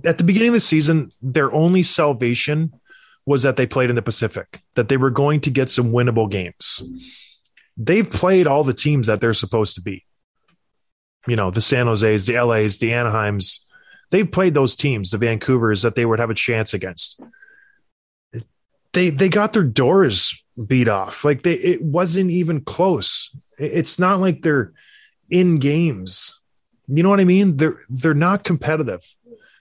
[0.04, 2.72] at the beginning of the season, their only salvation
[3.28, 6.30] was that they played in the Pacific, that they were going to get some winnable
[6.30, 6.82] games.
[7.76, 10.06] They've played all the teams that they're supposed to be.
[11.26, 13.66] You know, the San Jose's, the LA's, the Anaheims.
[14.10, 17.20] They've played those teams, the Vancouvers, that they would have a chance against.
[18.94, 21.22] They they got their doors beat off.
[21.22, 23.36] Like they it wasn't even close.
[23.58, 24.72] It's not like they're
[25.28, 26.40] in games.
[26.86, 27.58] You know what I mean?
[27.58, 29.04] They're they're not competitive.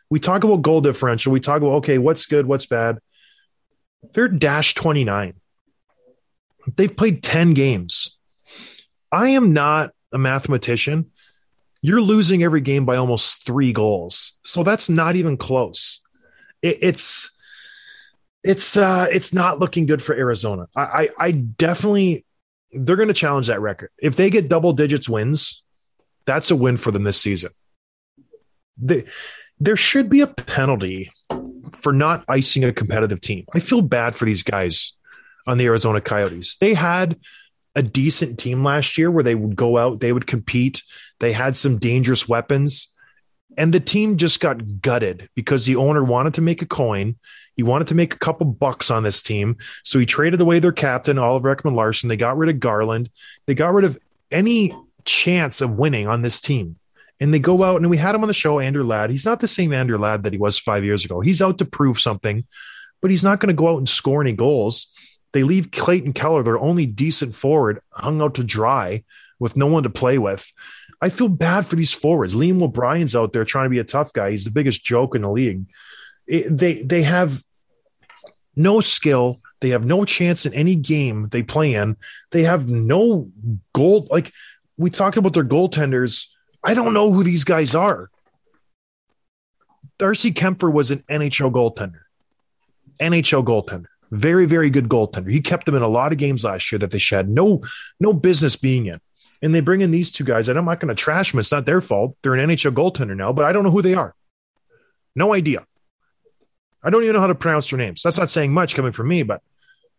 [0.09, 1.33] We talk about goal differential.
[1.33, 2.99] We talk about okay, what's good, what's bad.
[4.13, 5.33] They're dash 29.
[6.75, 8.19] They've played 10 games.
[9.11, 11.11] I am not a mathematician.
[11.81, 14.37] You're losing every game by almost three goals.
[14.43, 16.01] So that's not even close.
[16.61, 17.31] It, it's
[18.43, 20.67] it's uh it's not looking good for Arizona.
[20.75, 22.25] I I, I definitely
[22.71, 23.91] they're going to challenge that record.
[23.97, 25.63] If they get double digits wins,
[26.25, 27.51] that's a win for them this season.
[28.77, 29.05] They,
[29.59, 31.11] there should be a penalty
[31.73, 33.45] for not icing a competitive team.
[33.53, 34.93] I feel bad for these guys
[35.45, 36.57] on the Arizona Coyotes.
[36.57, 37.17] They had
[37.75, 40.81] a decent team last year where they would go out, they would compete,
[41.19, 42.95] they had some dangerous weapons,
[43.57, 47.15] and the team just got gutted because the owner wanted to make a coin.
[47.55, 49.55] He wanted to make a couple bucks on this team.
[49.83, 52.07] So he traded away their captain, Oliver Ekman-Larsson.
[52.07, 53.09] They got rid of Garland.
[53.47, 53.97] They got rid of
[54.31, 56.77] any chance of winning on this team
[57.19, 59.09] and they go out and we had him on the show, Andrew Ladd.
[59.09, 61.19] He's not the same Andrew Ladd that he was five years ago.
[61.19, 62.45] He's out to prove something,
[63.01, 64.93] but he's not going to go out and score any goals.
[65.33, 69.03] They leave Clayton Keller, their only decent forward, hung out to dry
[69.39, 70.51] with no one to play with.
[71.01, 72.33] I feel bad for these forwards.
[72.33, 74.31] Liam O'Brien's out there trying to be a tough guy.
[74.31, 75.65] He's the biggest joke in the league.
[76.25, 77.43] It, they they have
[78.55, 79.41] no skill.
[79.59, 81.97] They have no chance in any game they play in.
[82.31, 83.29] They have no
[83.73, 84.07] goal.
[84.09, 84.33] Like
[84.77, 86.27] we talked about their goaltenders
[86.63, 88.09] I don't know who these guys are.
[89.97, 92.01] Darcy Kuemper was an NHL goaltender.
[92.99, 93.87] NHL goaltender.
[94.11, 95.31] Very, very good goaltender.
[95.31, 97.61] He kept them in a lot of games last year that they had no
[97.99, 98.99] no business being in.
[99.41, 101.39] And they bring in these two guys, and I'm not going to trash them.
[101.39, 102.15] It's not their fault.
[102.21, 104.15] They're an NHL goaltender now, but I don't know who they are.
[105.15, 105.65] No idea.
[106.83, 108.01] I don't even know how to pronounce their names.
[108.01, 109.41] That's not saying much coming from me, but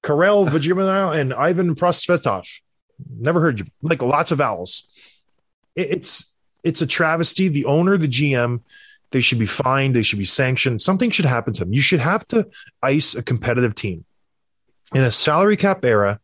[0.03, 2.49] Karel Vajimanov and Ivan Prosvetov.
[3.09, 3.67] Never heard you.
[3.83, 4.91] Like lots of vowels.
[5.77, 6.28] It's
[6.65, 7.49] it's a travesty.
[7.49, 8.61] The owner, the GM,
[9.11, 9.97] they should be fined.
[9.97, 10.83] They should be sanctioned.
[10.83, 11.73] Something should happen to them.
[11.73, 12.49] You should have to
[12.83, 14.05] ice a competitive team.
[14.95, 16.21] In a salary cap era,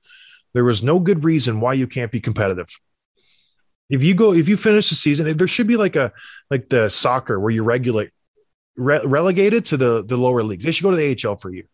[0.53, 2.69] there was no good reason why you can't be competitive.
[3.91, 6.13] If you go, if you finish the season, there should be like a
[6.51, 8.11] like the soccer where you regulate
[8.77, 10.65] re- relegated to the the lower leagues.
[10.65, 11.65] They should go to the AHL for you.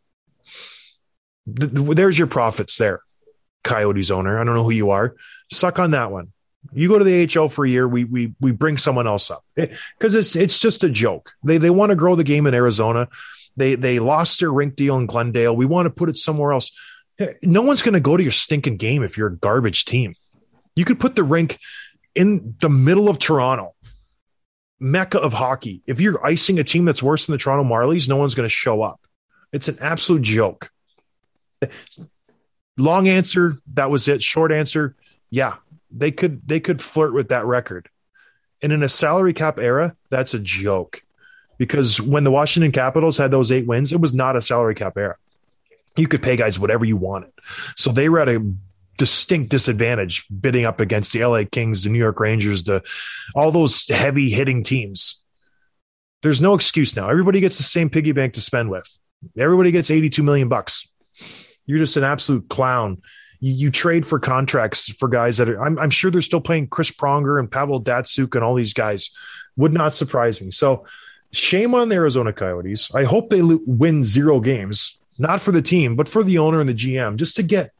[1.46, 3.00] There's your profits there,
[3.64, 4.38] Coyotes owner.
[4.38, 5.14] I don't know who you are.
[5.52, 6.32] Suck on that one.
[6.72, 9.44] You go to the AHL for a year, we we we bring someone else up
[9.54, 11.32] because it, it's it's just a joke.
[11.42, 13.08] They they want to grow the game in Arizona.
[13.56, 15.56] They they lost their rink deal in Glendale.
[15.56, 16.70] We want to put it somewhere else.
[17.42, 20.14] No one's going to go to your stinking game if you're a garbage team.
[20.76, 21.58] You could put the rink
[22.14, 23.74] in the middle of Toronto,
[24.78, 25.82] mecca of hockey.
[25.86, 28.54] If you're icing a team that's worse than the Toronto Marlies, no one's going to
[28.54, 29.00] show up.
[29.52, 30.70] It's an absolute joke.
[32.78, 34.22] Long answer, that was it.
[34.22, 34.96] Short answer,
[35.28, 35.56] yeah,
[35.90, 37.88] they could they could flirt with that record.
[38.62, 41.02] And in a salary cap era, that's a joke.
[41.58, 44.96] Because when the Washington Capitals had those eight wins, it was not a salary cap
[44.96, 45.16] era.
[45.96, 47.32] You could pay guys whatever you wanted.
[47.76, 48.54] So they were at a
[48.96, 52.82] distinct disadvantage bidding up against the LA Kings, the New York Rangers, the
[53.34, 55.24] all those heavy hitting teams.
[56.22, 57.08] There's no excuse now.
[57.08, 58.98] Everybody gets the same piggy bank to spend with.
[59.38, 60.90] Everybody gets 82 million bucks.
[61.66, 63.02] You're just an absolute clown
[63.40, 66.68] you, you trade for contracts for guys that are, I'm, I'm sure they're still playing
[66.68, 69.10] Chris Pronger and Pavel Datsyuk and all these guys.
[69.56, 70.50] Would not surprise me.
[70.50, 70.86] So
[71.32, 72.94] shame on the Arizona Coyotes.
[72.94, 76.60] I hope they lo- win zero games, not for the team, but for the owner
[76.60, 77.72] and the GM, just to get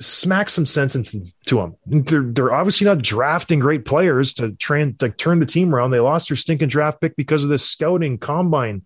[0.00, 1.76] smack some sense into to them.
[1.86, 5.90] They're, they're obviously not drafting great players to try and to turn the team around.
[5.90, 8.82] They lost their stinking draft pick because of this scouting combine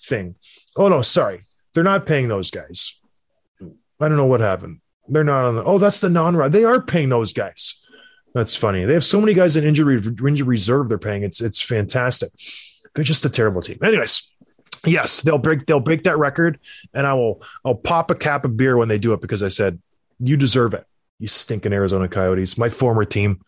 [0.00, 0.34] thing.
[0.76, 1.42] Oh no, sorry,
[1.72, 3.00] they're not paying those guys.
[3.60, 4.80] I don't know what happened.
[5.08, 5.64] They're not on the.
[5.64, 6.52] Oh, that's the non-rod.
[6.52, 7.84] They are paying those guys.
[8.34, 8.84] That's funny.
[8.84, 10.88] They have so many guys in injury injury reserve.
[10.88, 11.22] They're paying.
[11.22, 12.30] It's it's fantastic.
[12.94, 13.78] They're just a terrible team.
[13.82, 14.32] Anyways,
[14.84, 16.58] yes, they'll break they'll break that record,
[16.92, 19.48] and I will I'll pop a cap of beer when they do it because I
[19.48, 19.80] said
[20.20, 20.84] you deserve it.
[21.18, 23.40] You stinking Arizona Coyotes, my former team.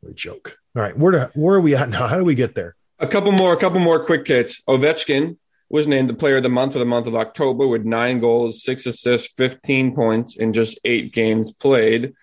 [0.00, 0.58] What a joke.
[0.76, 2.06] All right, where where are we at now?
[2.06, 2.74] How do we get there?
[2.98, 4.60] A couple more, a couple more quick hits.
[4.68, 5.36] Ovechkin
[5.70, 8.62] was named the player of the month for the month of October with nine goals,
[8.62, 12.14] six assists, 15 points in just eight games played.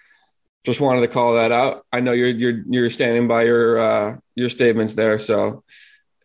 [0.64, 1.86] Just wanted to call that out.
[1.91, 5.20] I know you're you're you're standing by your uh, your statements there.
[5.20, 5.64] So,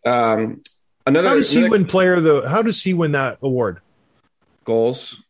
[0.05, 0.61] um,
[1.05, 2.47] Another, How does he another win player the?
[2.47, 3.81] How does he win that award?
[4.63, 5.23] goals?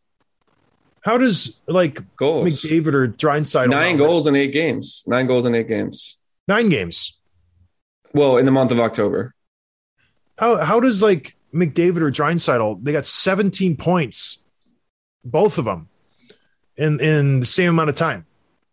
[1.02, 2.62] How does like Goals.
[2.62, 5.02] McDavid or Draisaitl Nine goals in eight games.
[5.06, 6.20] Nine goals in eight games.
[6.46, 7.18] Nine games.
[8.14, 9.34] Well, in the month of October.
[10.38, 12.82] How how does like McDavid or Draisaitl?
[12.82, 14.42] They got 17 points,
[15.24, 15.88] both of them,
[16.76, 18.26] in in the same amount of time.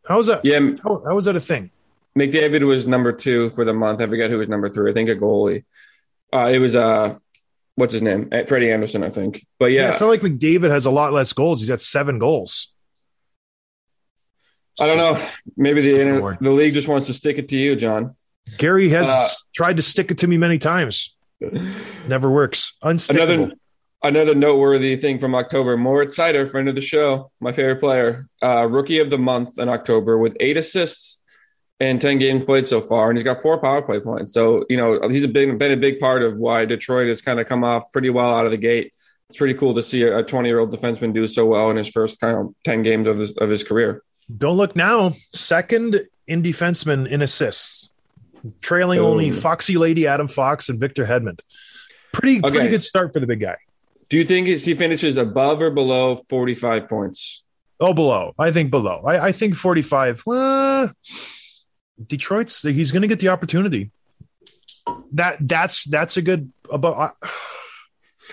[0.08, 0.44] How was that?
[0.46, 1.72] Yeah, How, was that a thing?
[2.18, 4.02] McDavid was number two for the month.
[4.02, 4.90] I forget who was number three.
[4.92, 5.64] I think a goalie.
[6.34, 7.18] Uh, it was uh,
[7.76, 8.28] what's his name?
[8.32, 9.46] Eh, Freddie Andersen, I think.
[9.60, 9.82] But Yeah.
[9.82, 11.62] yeah, it's not like McDavid has a lot less goals.
[11.62, 12.74] He's got seven goals.
[14.82, 15.22] I don't know.
[15.58, 18.12] Maybe the the league just wants to stick it to you, John.
[18.58, 21.16] Gary has Uh, tried to stick it to me many times.
[22.08, 22.74] Never works.
[22.82, 23.52] Another
[24.04, 28.66] another noteworthy thing from October: Moritz Seider, friend of the show, my favorite player, uh,
[28.66, 31.20] rookie of the month in October with eight assists
[31.80, 34.34] and ten games played so far, and he's got four power play points.
[34.34, 37.40] So you know he's a big, been a big part of why Detroit has kind
[37.40, 38.94] of come off pretty well out of the gate.
[39.30, 41.90] It's pretty cool to see a twenty year old defenseman do so well in his
[41.90, 44.04] first kind of ten games of his of his career.
[44.36, 45.14] Don't look now.
[45.32, 47.90] Second in defenseman in assists,
[48.62, 51.40] trailing only Foxy Lady Adam Fox and Victor Hedman.
[52.12, 53.58] Pretty pretty good start for the big guy.
[54.10, 57.46] Do you think he finishes above or below forty five points?
[57.80, 58.34] Oh, below.
[58.38, 59.04] I think below.
[59.06, 60.24] I, I think 45.
[60.26, 60.92] Well,
[62.06, 63.92] Detroit's he's going to get the opportunity.
[65.14, 67.16] That that's that's a good about.
[67.22, 67.30] I,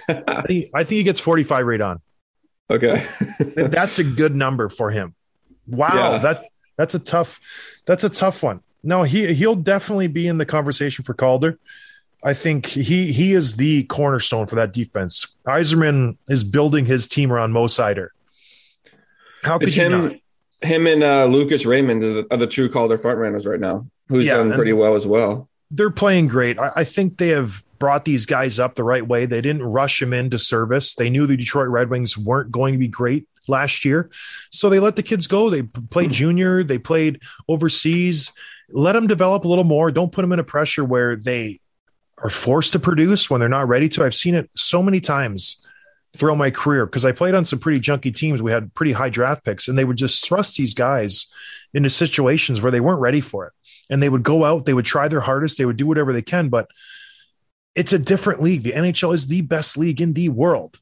[0.26, 2.00] I think I think he gets 45 right on.
[2.68, 3.06] Okay.
[3.54, 5.14] That's a good number for him.
[5.68, 6.18] Wow, Yeah.
[6.18, 6.44] that
[6.76, 7.38] that's a tough
[7.86, 8.60] that's a tough one.
[8.86, 11.58] No, he he'll definitely be in the conversation for Calder.
[12.24, 15.36] I think he he is the cornerstone for that defense.
[15.46, 18.08] Yzerman is building his team around Mo Seider.
[19.42, 20.12] How could It's you not?
[20.12, 20.20] him,
[20.62, 23.86] him and uh, Lucas Raymond are the, are the true Calder front runners right now,
[24.08, 25.48] who's Yeah, done pretty well as well.
[25.70, 26.58] they're playing great.
[26.58, 29.26] I, I think they have brought these guys up the right way.
[29.26, 30.94] They didn't rush them into service.
[30.94, 34.10] They knew the Detroit Red Wings weren't going to be great last year,
[34.50, 35.50] so they let the kids go.
[35.50, 36.64] They played junior.
[36.64, 38.32] They played overseas.
[38.70, 39.90] Let them develop a little more.
[39.90, 41.60] Don't put them in a pressure where they
[42.18, 44.04] are forced to produce when they're not ready to.
[44.04, 45.64] I've seen it so many times
[46.16, 48.42] throughout my career because I played on some pretty junky teams.
[48.42, 51.26] We had pretty high draft picks, and they would just thrust these guys
[51.74, 53.52] into situations where they weren't ready for it
[53.90, 56.22] and they would go out, they would try their hardest, they would do whatever they
[56.22, 56.70] can, but
[57.74, 58.62] it's a different league.
[58.62, 60.80] The NHL is the best league in the world.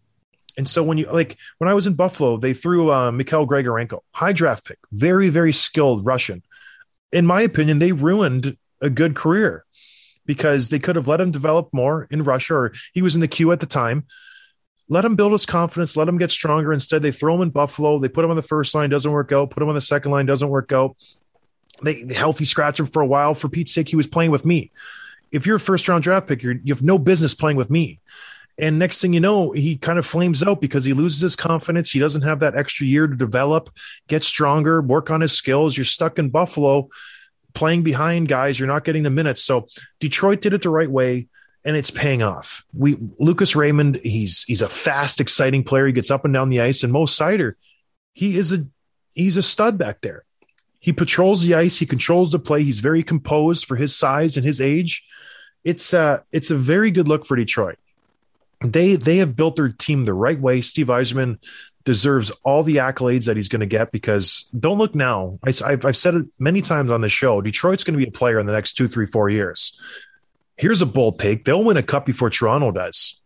[0.56, 4.00] And so when you like when I was in Buffalo, they threw uh, Mikhail Grigorenko,
[4.12, 6.42] high draft pick, very very skilled Russian.
[7.14, 9.64] In my opinion, they ruined a good career
[10.26, 13.28] because they could have let him develop more in Russia, or he was in the
[13.28, 14.04] Q at the time.
[14.88, 16.72] Let him build his confidence, let him get stronger.
[16.72, 17.98] Instead, they throw him in Buffalo.
[17.98, 19.50] They put him on the first line, doesn't work out.
[19.50, 20.96] Put him on the second line, doesn't work out
[21.82, 23.34] they they healthy scratch him for a while.
[23.34, 24.70] For Pete's sake, he was playing with me.
[25.32, 28.00] If you're a first round draft pick, you have no business playing with me.
[28.58, 31.90] And next thing you know, he kind of flames out because he loses his confidence.
[31.90, 33.70] He doesn't have that extra year to develop,
[34.06, 35.76] get stronger, work on his skills.
[35.76, 36.88] You're stuck in Buffalo
[37.54, 38.58] playing behind guys.
[38.58, 39.42] You're not getting the minutes.
[39.42, 39.66] So
[40.00, 41.28] Detroit did it the right way
[41.64, 42.64] and it's paying off.
[42.74, 45.86] We Lucas Raymond, he's he's a fast, exciting player.
[45.86, 46.82] He gets up and down the ice.
[46.82, 47.54] And Mo Seider,
[48.12, 48.66] he is a
[49.14, 50.24] he's a stud back there.
[50.78, 51.78] He patrols the ice.
[51.78, 52.62] He controls the play.
[52.62, 55.04] He's very composed for his size and his age.
[55.64, 57.78] It's a it's a very good look for Detroit.
[58.64, 60.60] They they have built their team the right way.
[60.60, 61.38] Steve Yzerman
[61.84, 65.38] deserves all the accolades that he's going to get because don't look now.
[65.44, 67.40] I, have I've said it many times on the show.
[67.42, 69.80] Detroit's going to be a player in the next two, three, four years.
[70.56, 73.20] Here's a bold take: they'll win a cup before Toronto does.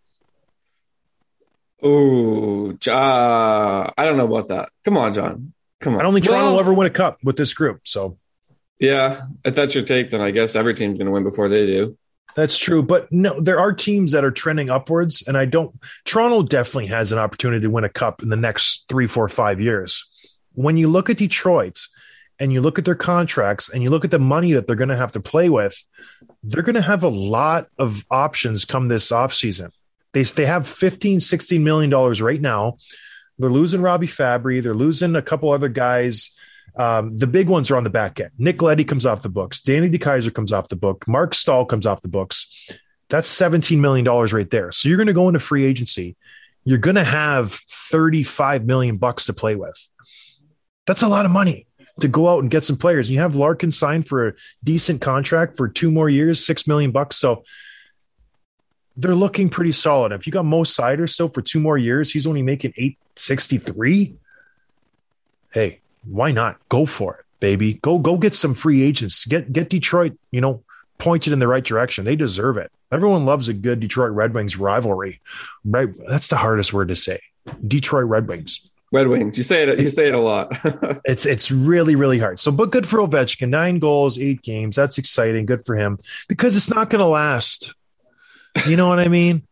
[1.81, 4.71] Oh, uh, I don't know about that.
[4.85, 5.53] Come on, John.
[5.81, 6.01] Come on.
[6.01, 7.83] I don't think Toronto Well, will ever win a cup with this group.
[7.85, 8.19] So
[8.81, 11.67] Yeah, if that's your take, then I guess every team's going to win before they
[11.67, 11.97] do.
[12.35, 15.75] That's true, but no, there are teams that are trending upwards, and I don't.
[16.05, 19.61] Toronto definitely has an opportunity to win a cup in the next three, four, five
[19.61, 20.39] years.
[20.55, 21.81] When you look at Detroit
[22.39, 24.89] and you look at their contracts and you look at the money that they're going
[24.89, 25.85] to have to play with,
[26.43, 29.71] they're going to have a lot of options come this offseason.
[30.13, 32.79] They, they have 15, 16 million dollars right now.
[33.39, 34.63] They're losing Robby Fabbri.
[34.63, 36.37] They're losing a couple other guys.
[36.79, 38.31] Um, the big ones are on the back end.
[38.39, 39.61] Nick Leddy comes off the books.
[39.61, 41.07] Danny DeKeyser comes off the book.
[41.09, 42.71] Marc Staal comes off the books.
[43.11, 44.71] That's $17 million right there.
[44.71, 46.17] So you're going to go into free agency.
[46.65, 47.53] You're going to have
[47.91, 49.77] 35 million bucks to play with.
[50.87, 51.67] That's a lot of money
[52.01, 53.11] to go out and get some players.
[53.11, 57.17] You have Larkin signed for a decent contract for two more years, six million bucks.
[57.17, 57.45] So
[58.97, 60.13] they're looking pretty solid.
[60.13, 64.15] If you got Mo Seider still for two more years, he's only making 863.
[65.51, 66.57] Hey, why not?
[66.69, 67.75] Go for it, baby.
[67.75, 69.25] Go go get some free agents.
[69.27, 70.63] Get get Detroit, you know,
[70.99, 72.05] pointed in the right direction.
[72.05, 72.71] They deserve it.
[72.91, 75.21] Everyone loves a good Detroit Red Wings rivalry.
[75.65, 75.89] Right?
[76.09, 77.21] That's the hardest word to say.
[77.67, 78.69] Detroit Red Wings.
[78.91, 79.37] Red Wings.
[79.37, 79.79] You say it.
[79.79, 80.57] You say it a lot.
[81.05, 82.39] It's it's really really hard.
[82.39, 83.49] So, but good for Ovechkin.
[83.49, 84.77] Nine goals, eight games.
[84.77, 85.47] That's exciting.
[85.47, 85.99] Good for him
[86.29, 87.73] because it's not going to last.
[88.67, 89.43] You know what I mean?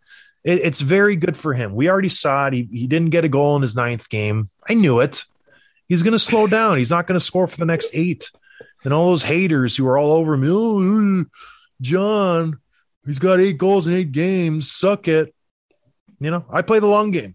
[0.45, 1.75] It, it's very good for him.
[1.75, 2.55] We already saw it.
[2.55, 4.49] He he didn't get a goal in his ninth game.
[4.69, 5.25] I knew it.
[5.89, 6.79] He's going to slow down.
[6.79, 8.31] He's not going to score for the next eight.
[8.85, 11.25] And all those haters who are all over me, oh,
[11.81, 12.59] John,
[13.05, 14.71] he's got eight goals in eight games.
[14.71, 15.35] Suck it.
[16.21, 17.35] You know, I play the long game.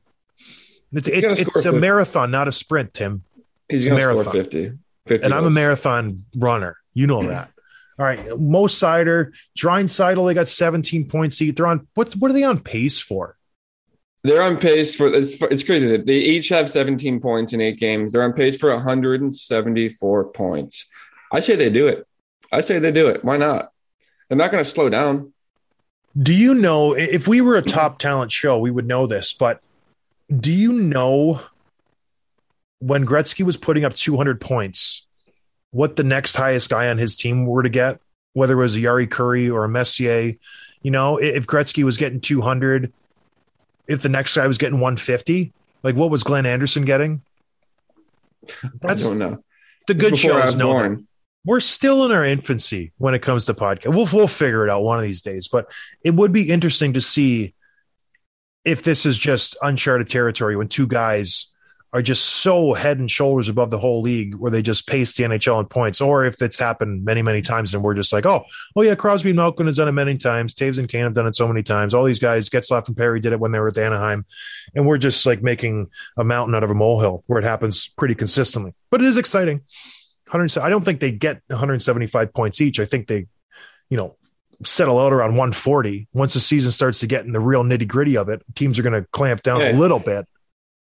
[0.91, 1.80] It's it's, it's a 50.
[1.80, 3.24] marathon, not a sprint, Tim.
[3.70, 4.34] He's going to score marathon.
[4.34, 4.72] 50.
[5.08, 6.78] 50 and I'm a marathon runner.
[6.93, 7.52] You know that.
[7.99, 11.56] All right, Mo Seider, Drine Seidel, they got 17 points each.
[11.56, 12.14] They're on what?
[12.14, 13.38] What are they on pace for?
[14.24, 18.11] They're on pace for it's, it's crazy they each have 17 points in eight games.
[18.11, 20.86] They're on pace for 174 points.
[21.32, 22.07] I say they do it.
[22.51, 23.24] I say they do it.
[23.24, 23.72] Why not?
[24.28, 25.34] They're not going to slow down.
[26.22, 29.61] Do you know if we were a top talent show, we would know this, but
[30.30, 31.41] do you know
[32.80, 35.05] when Gretzky was putting up 200 points,
[35.72, 38.01] what the next highest guy on his team were to get,
[38.34, 40.36] whether it was a Jari Kurri or a Messier?
[40.82, 42.91] You know, if Gretzky was getting 200,
[43.92, 45.52] if the next guy was getting 150,
[45.84, 47.22] like what was Glenn Anderson getting?
[48.64, 49.39] I That's don't know.
[49.88, 50.98] the good shows know
[51.46, 53.94] we're still in our infancy when it comes to podcast.
[53.94, 55.72] We'll we'll figure it out one of these days, but
[56.04, 57.54] it would be interesting to see
[58.64, 61.51] if this is just uncharted territory when two guys
[61.94, 65.24] are just so head and shoulders above the whole league where they just pace the
[65.26, 68.46] NHL in points, or if it's happened many, many times and we're just like, oh,
[68.78, 70.56] oh yeah, Crosby and Malkin has done it many times.
[70.56, 71.94] Toews and Kane have done it so many times.
[71.94, 74.26] All these guys, Getzlaff and Perry did it when they were at Anaheim.
[74.74, 75.88] And we're just like making
[76.18, 78.74] a mountain out of a molehill where it happens pretty consistently.
[78.89, 79.62] But it is exciting.
[80.30, 82.80] 100, I don't think they get 175 points each.
[82.80, 83.28] I think they,
[83.89, 84.16] you know,
[84.64, 86.08] settle out around 140.
[86.14, 88.84] Once the season starts to get in the real nitty gritty of it, teams are
[88.84, 89.72] going to clamp down Yeah.
[89.72, 90.26] a little bit.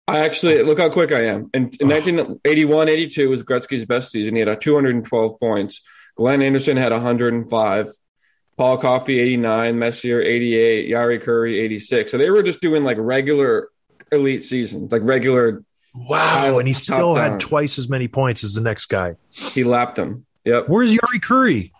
[0.07, 1.49] I actually look how quick I am.
[1.53, 4.35] In, in 1981 82 was Gretzky's best season.
[4.35, 5.81] He had a 212 points.
[6.15, 7.89] Glenn Anderson had 105.
[8.55, 12.11] Paul Coffey 89, Messier 88, Jari Kurri 86.
[12.11, 13.69] So they were just doing like regular
[14.11, 15.63] elite seasons, like regular.
[15.95, 16.59] Wow.
[16.59, 17.39] And he still had down.
[17.39, 19.15] twice as many points as the next guy.
[19.31, 20.25] He lapped them.
[20.45, 20.69] Yep.
[20.69, 21.71] Where's Jari Kurri?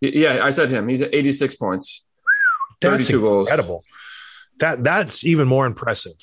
[0.00, 0.88] Yeah, I said him.
[0.88, 2.06] He's at 86 points.
[2.80, 3.48] That's 32 goals.
[3.48, 3.84] incredible.
[4.60, 6.14] That that's even more impressive.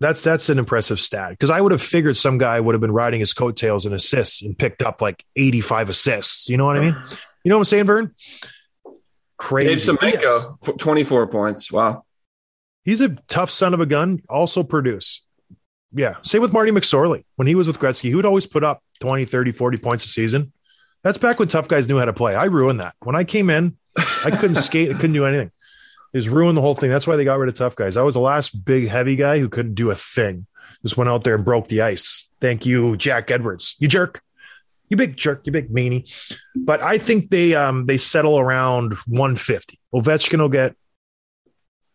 [0.00, 2.92] That's that's an impressive stat because I would have figured some guy would have been
[2.92, 6.48] riding his coattails and assists and picked up like 85 assists.
[6.48, 6.96] You know what I mean?
[7.42, 8.14] You know what I'm saying, Vern?
[9.38, 9.68] Crazy.
[9.68, 11.72] Dave Semenko, f- 24 points.
[11.72, 12.04] Wow.
[12.84, 14.20] He's a tough son of a gun.
[14.28, 15.24] Also produce.
[15.94, 16.16] Yeah.
[16.20, 17.24] Same with Marty McSorley.
[17.36, 20.08] When he was with Gretzky, he would always put up 20, 30, 40 points a
[20.08, 20.52] season.
[21.02, 22.34] That's back when tough guys knew how to play.
[22.34, 22.94] I ruined that.
[23.00, 24.90] When I came in, I couldn't skate.
[24.90, 25.50] I couldn't do anything.
[26.12, 26.90] It was ruined the whole thing.
[26.90, 27.96] That's why they got rid of tough guys.
[27.96, 30.46] I was the last big, heavy guy who couldn't do a thing.
[30.82, 32.28] Just went out there and broke the ice.
[32.40, 33.76] Thank you, Jack Edwards.
[33.78, 34.22] You jerk.
[34.88, 35.42] You big jerk.
[35.44, 36.10] You big meanie.
[36.56, 39.78] But I think they um they settle around 150.
[39.94, 40.74] Ovechkin will get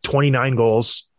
[0.03, 1.09] 29 goals.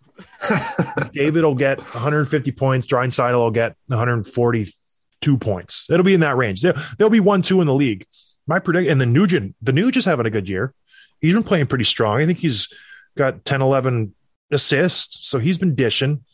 [1.12, 2.86] David will get 150 points.
[2.86, 5.86] Draisaitl will get 142 points.
[5.90, 6.62] It'll be in that range.
[6.62, 8.06] They'll, they'll be one, two in the league.
[8.46, 10.72] My predict and the Nugent, the Nuge is having a good year.
[11.20, 12.20] He's been playing pretty strong.
[12.20, 12.72] I think he's
[13.16, 14.14] got 10, 11
[14.50, 15.28] assists.
[15.28, 16.24] So he's been dishing.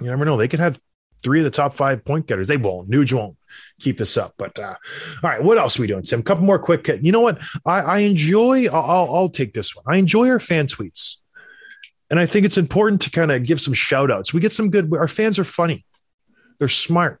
[0.00, 0.36] You never know.
[0.36, 0.78] They could have
[1.22, 2.48] three of the top five point getters.
[2.48, 2.90] They won't.
[2.90, 3.36] Nuge won't
[3.80, 4.34] keep this up.
[4.36, 4.74] But uh,
[5.22, 6.20] all right, what else are we doing, Tim?
[6.20, 6.88] A couple more quick.
[6.88, 7.40] You know what?
[7.64, 8.66] I, I enjoy.
[8.66, 9.84] I'll, I'll, take this one.
[9.88, 11.16] I enjoy our fan tweets,
[12.10, 14.32] and I think it's important to kind of give some shout outs.
[14.32, 14.92] We get some good.
[14.94, 15.84] Our fans are funny.
[16.58, 17.20] They're smart.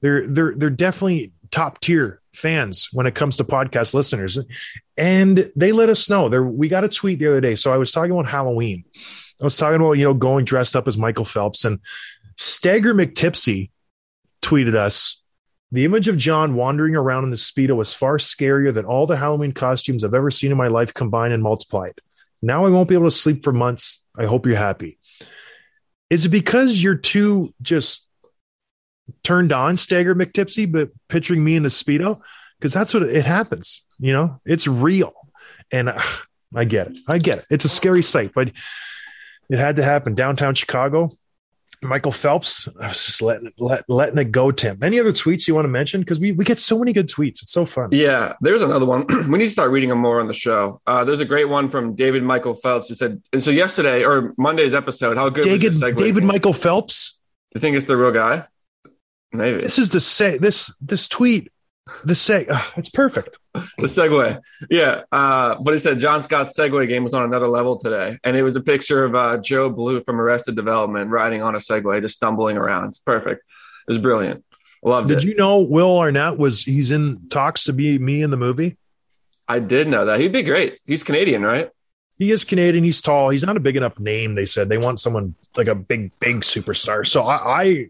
[0.00, 4.38] They're they're they're definitely top tier fans when it comes to podcast listeners,
[4.96, 6.28] and they let us know.
[6.28, 7.54] There, we got a tweet the other day.
[7.54, 8.84] So I was talking about Halloween.
[9.40, 11.80] I was talking about you know going dressed up as Michael Phelps and
[12.36, 13.70] Stagger McTipsy
[14.42, 15.22] tweeted us.
[15.70, 19.18] The image of John wandering around in the Speedo was far scarier than all the
[19.18, 22.00] Halloween costumes I've ever seen in my life combined and multiplied.
[22.40, 24.06] Now I won't be able to sleep for months.
[24.16, 24.98] I hope you're happy.
[26.08, 28.07] Is it because you're too just
[29.22, 32.20] turned on, Stagger McTipsy, but picturing me in the Speedo?
[32.58, 33.86] Because that's what it happens.
[33.98, 35.14] You know, it's real.
[35.70, 36.00] And uh,
[36.54, 36.98] I get it.
[37.06, 37.44] I get it.
[37.50, 38.50] It's a scary sight, but
[39.50, 40.14] it had to happen.
[40.14, 41.10] Downtown Chicago,
[41.82, 42.68] Michael Phelps.
[42.80, 44.78] I was just letting it, let, letting it go, Tim.
[44.82, 46.00] Any other tweets you want to mention?
[46.00, 47.42] Because we, we get so many good tweets.
[47.42, 47.90] It's so fun.
[47.92, 49.06] Yeah, there's another one.
[49.30, 50.80] we need to start reading them more on the show.
[50.86, 54.34] Uh, there's a great one from David Michael Phelps who said, and so yesterday or
[54.36, 55.96] Monday's episode, how good David?
[55.96, 57.20] David Michael Phelps.
[57.54, 58.46] You think it's the real guy?
[59.32, 59.60] Maybe.
[59.60, 61.50] This is the say this this tweet.
[62.04, 63.38] The say uh, it's perfect.
[63.54, 64.40] the Segway.
[64.70, 65.02] Yeah.
[65.10, 68.18] Uh, but he said John Scott's Segway game was on another level today.
[68.24, 71.58] And it was a picture of uh, Gob Bluth from Arrested Development riding on a
[71.58, 72.88] Segway, just stumbling around.
[72.88, 73.42] It's perfect.
[73.86, 74.44] It was brilliant.
[74.82, 75.20] Loved Did it.
[75.20, 78.76] Did you know Will Arnett was he's in talks to be me in the movie?
[79.48, 80.20] I did know that.
[80.20, 80.78] He'd be great.
[80.84, 81.70] He's Canadian, right?
[82.18, 82.84] He is Canadian.
[82.84, 83.30] He's tall.
[83.30, 84.34] He's not a big enough name.
[84.34, 87.06] They said they want someone like a big, big superstar.
[87.06, 87.86] So I, I,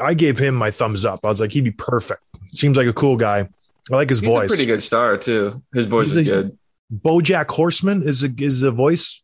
[0.00, 1.20] I gave him my thumbs up.
[1.24, 2.22] I was like, he'd be perfect.
[2.50, 3.48] Seems like a cool guy.
[3.92, 4.46] I like his He's voice.
[4.46, 5.62] a pretty good star, too.
[5.72, 6.58] His voice He's is a- good.
[6.92, 9.22] BoJack Horseman is a, is a voice.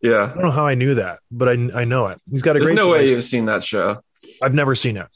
[0.00, 2.20] Yeah, I don't know how I knew that, but I, I know it.
[2.30, 4.02] He's got a There's great no way you've seen that show.
[4.42, 5.06] I've never seen it.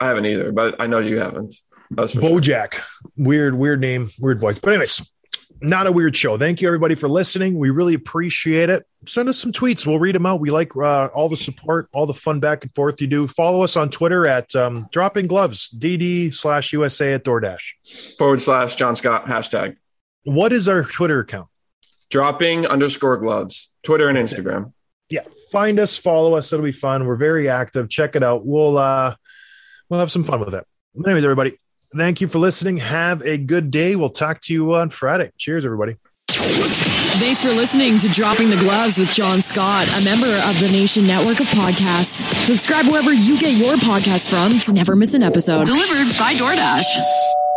[0.00, 1.54] I haven't either, but I know you haven't.
[1.90, 2.40] That's for sure.
[2.40, 2.80] BoJack,
[3.16, 4.58] weird, weird name, weird voice.
[4.58, 5.11] But anyways,
[5.62, 6.36] not a weird show.
[6.36, 7.58] Thank you everybody for listening.
[7.58, 8.86] We really appreciate it.
[9.06, 9.86] Send us some tweets.
[9.86, 10.40] We'll read them out.
[10.40, 13.28] We like uh, all the support, all the fun back and forth you do.
[13.28, 18.16] Follow us on Twitter at um, Dropping Gloves DD slash USA at DoorDash.
[18.18, 19.76] Forward slash John Scott hashtag.
[20.24, 21.48] What is our Twitter account?
[22.10, 23.74] Dropping underscore gloves.
[23.82, 24.44] Twitter and That's it.
[24.44, 24.72] Instagram.
[25.08, 26.52] Yeah, find us, follow us.
[26.52, 27.06] It'll be fun.
[27.06, 27.88] We're very active.
[27.88, 28.46] Check it out.
[28.46, 29.14] We'll uh,
[29.88, 30.66] we'll have some fun with it.
[30.96, 31.58] Anyways, everybody,
[31.96, 32.78] thank you for listening.
[32.78, 33.96] Have a good day.
[33.96, 35.30] We'll talk to you on Friday.
[35.38, 35.96] Cheers, everybody.
[36.28, 41.06] Thanks for listening to Dropping the Gloves with John Scott, a member of the Nation
[41.06, 42.26] Network of Podcasts.
[42.46, 45.66] Subscribe wherever you get your podcasts from to never miss an episode.
[45.66, 47.51] Delivered by DoorDash.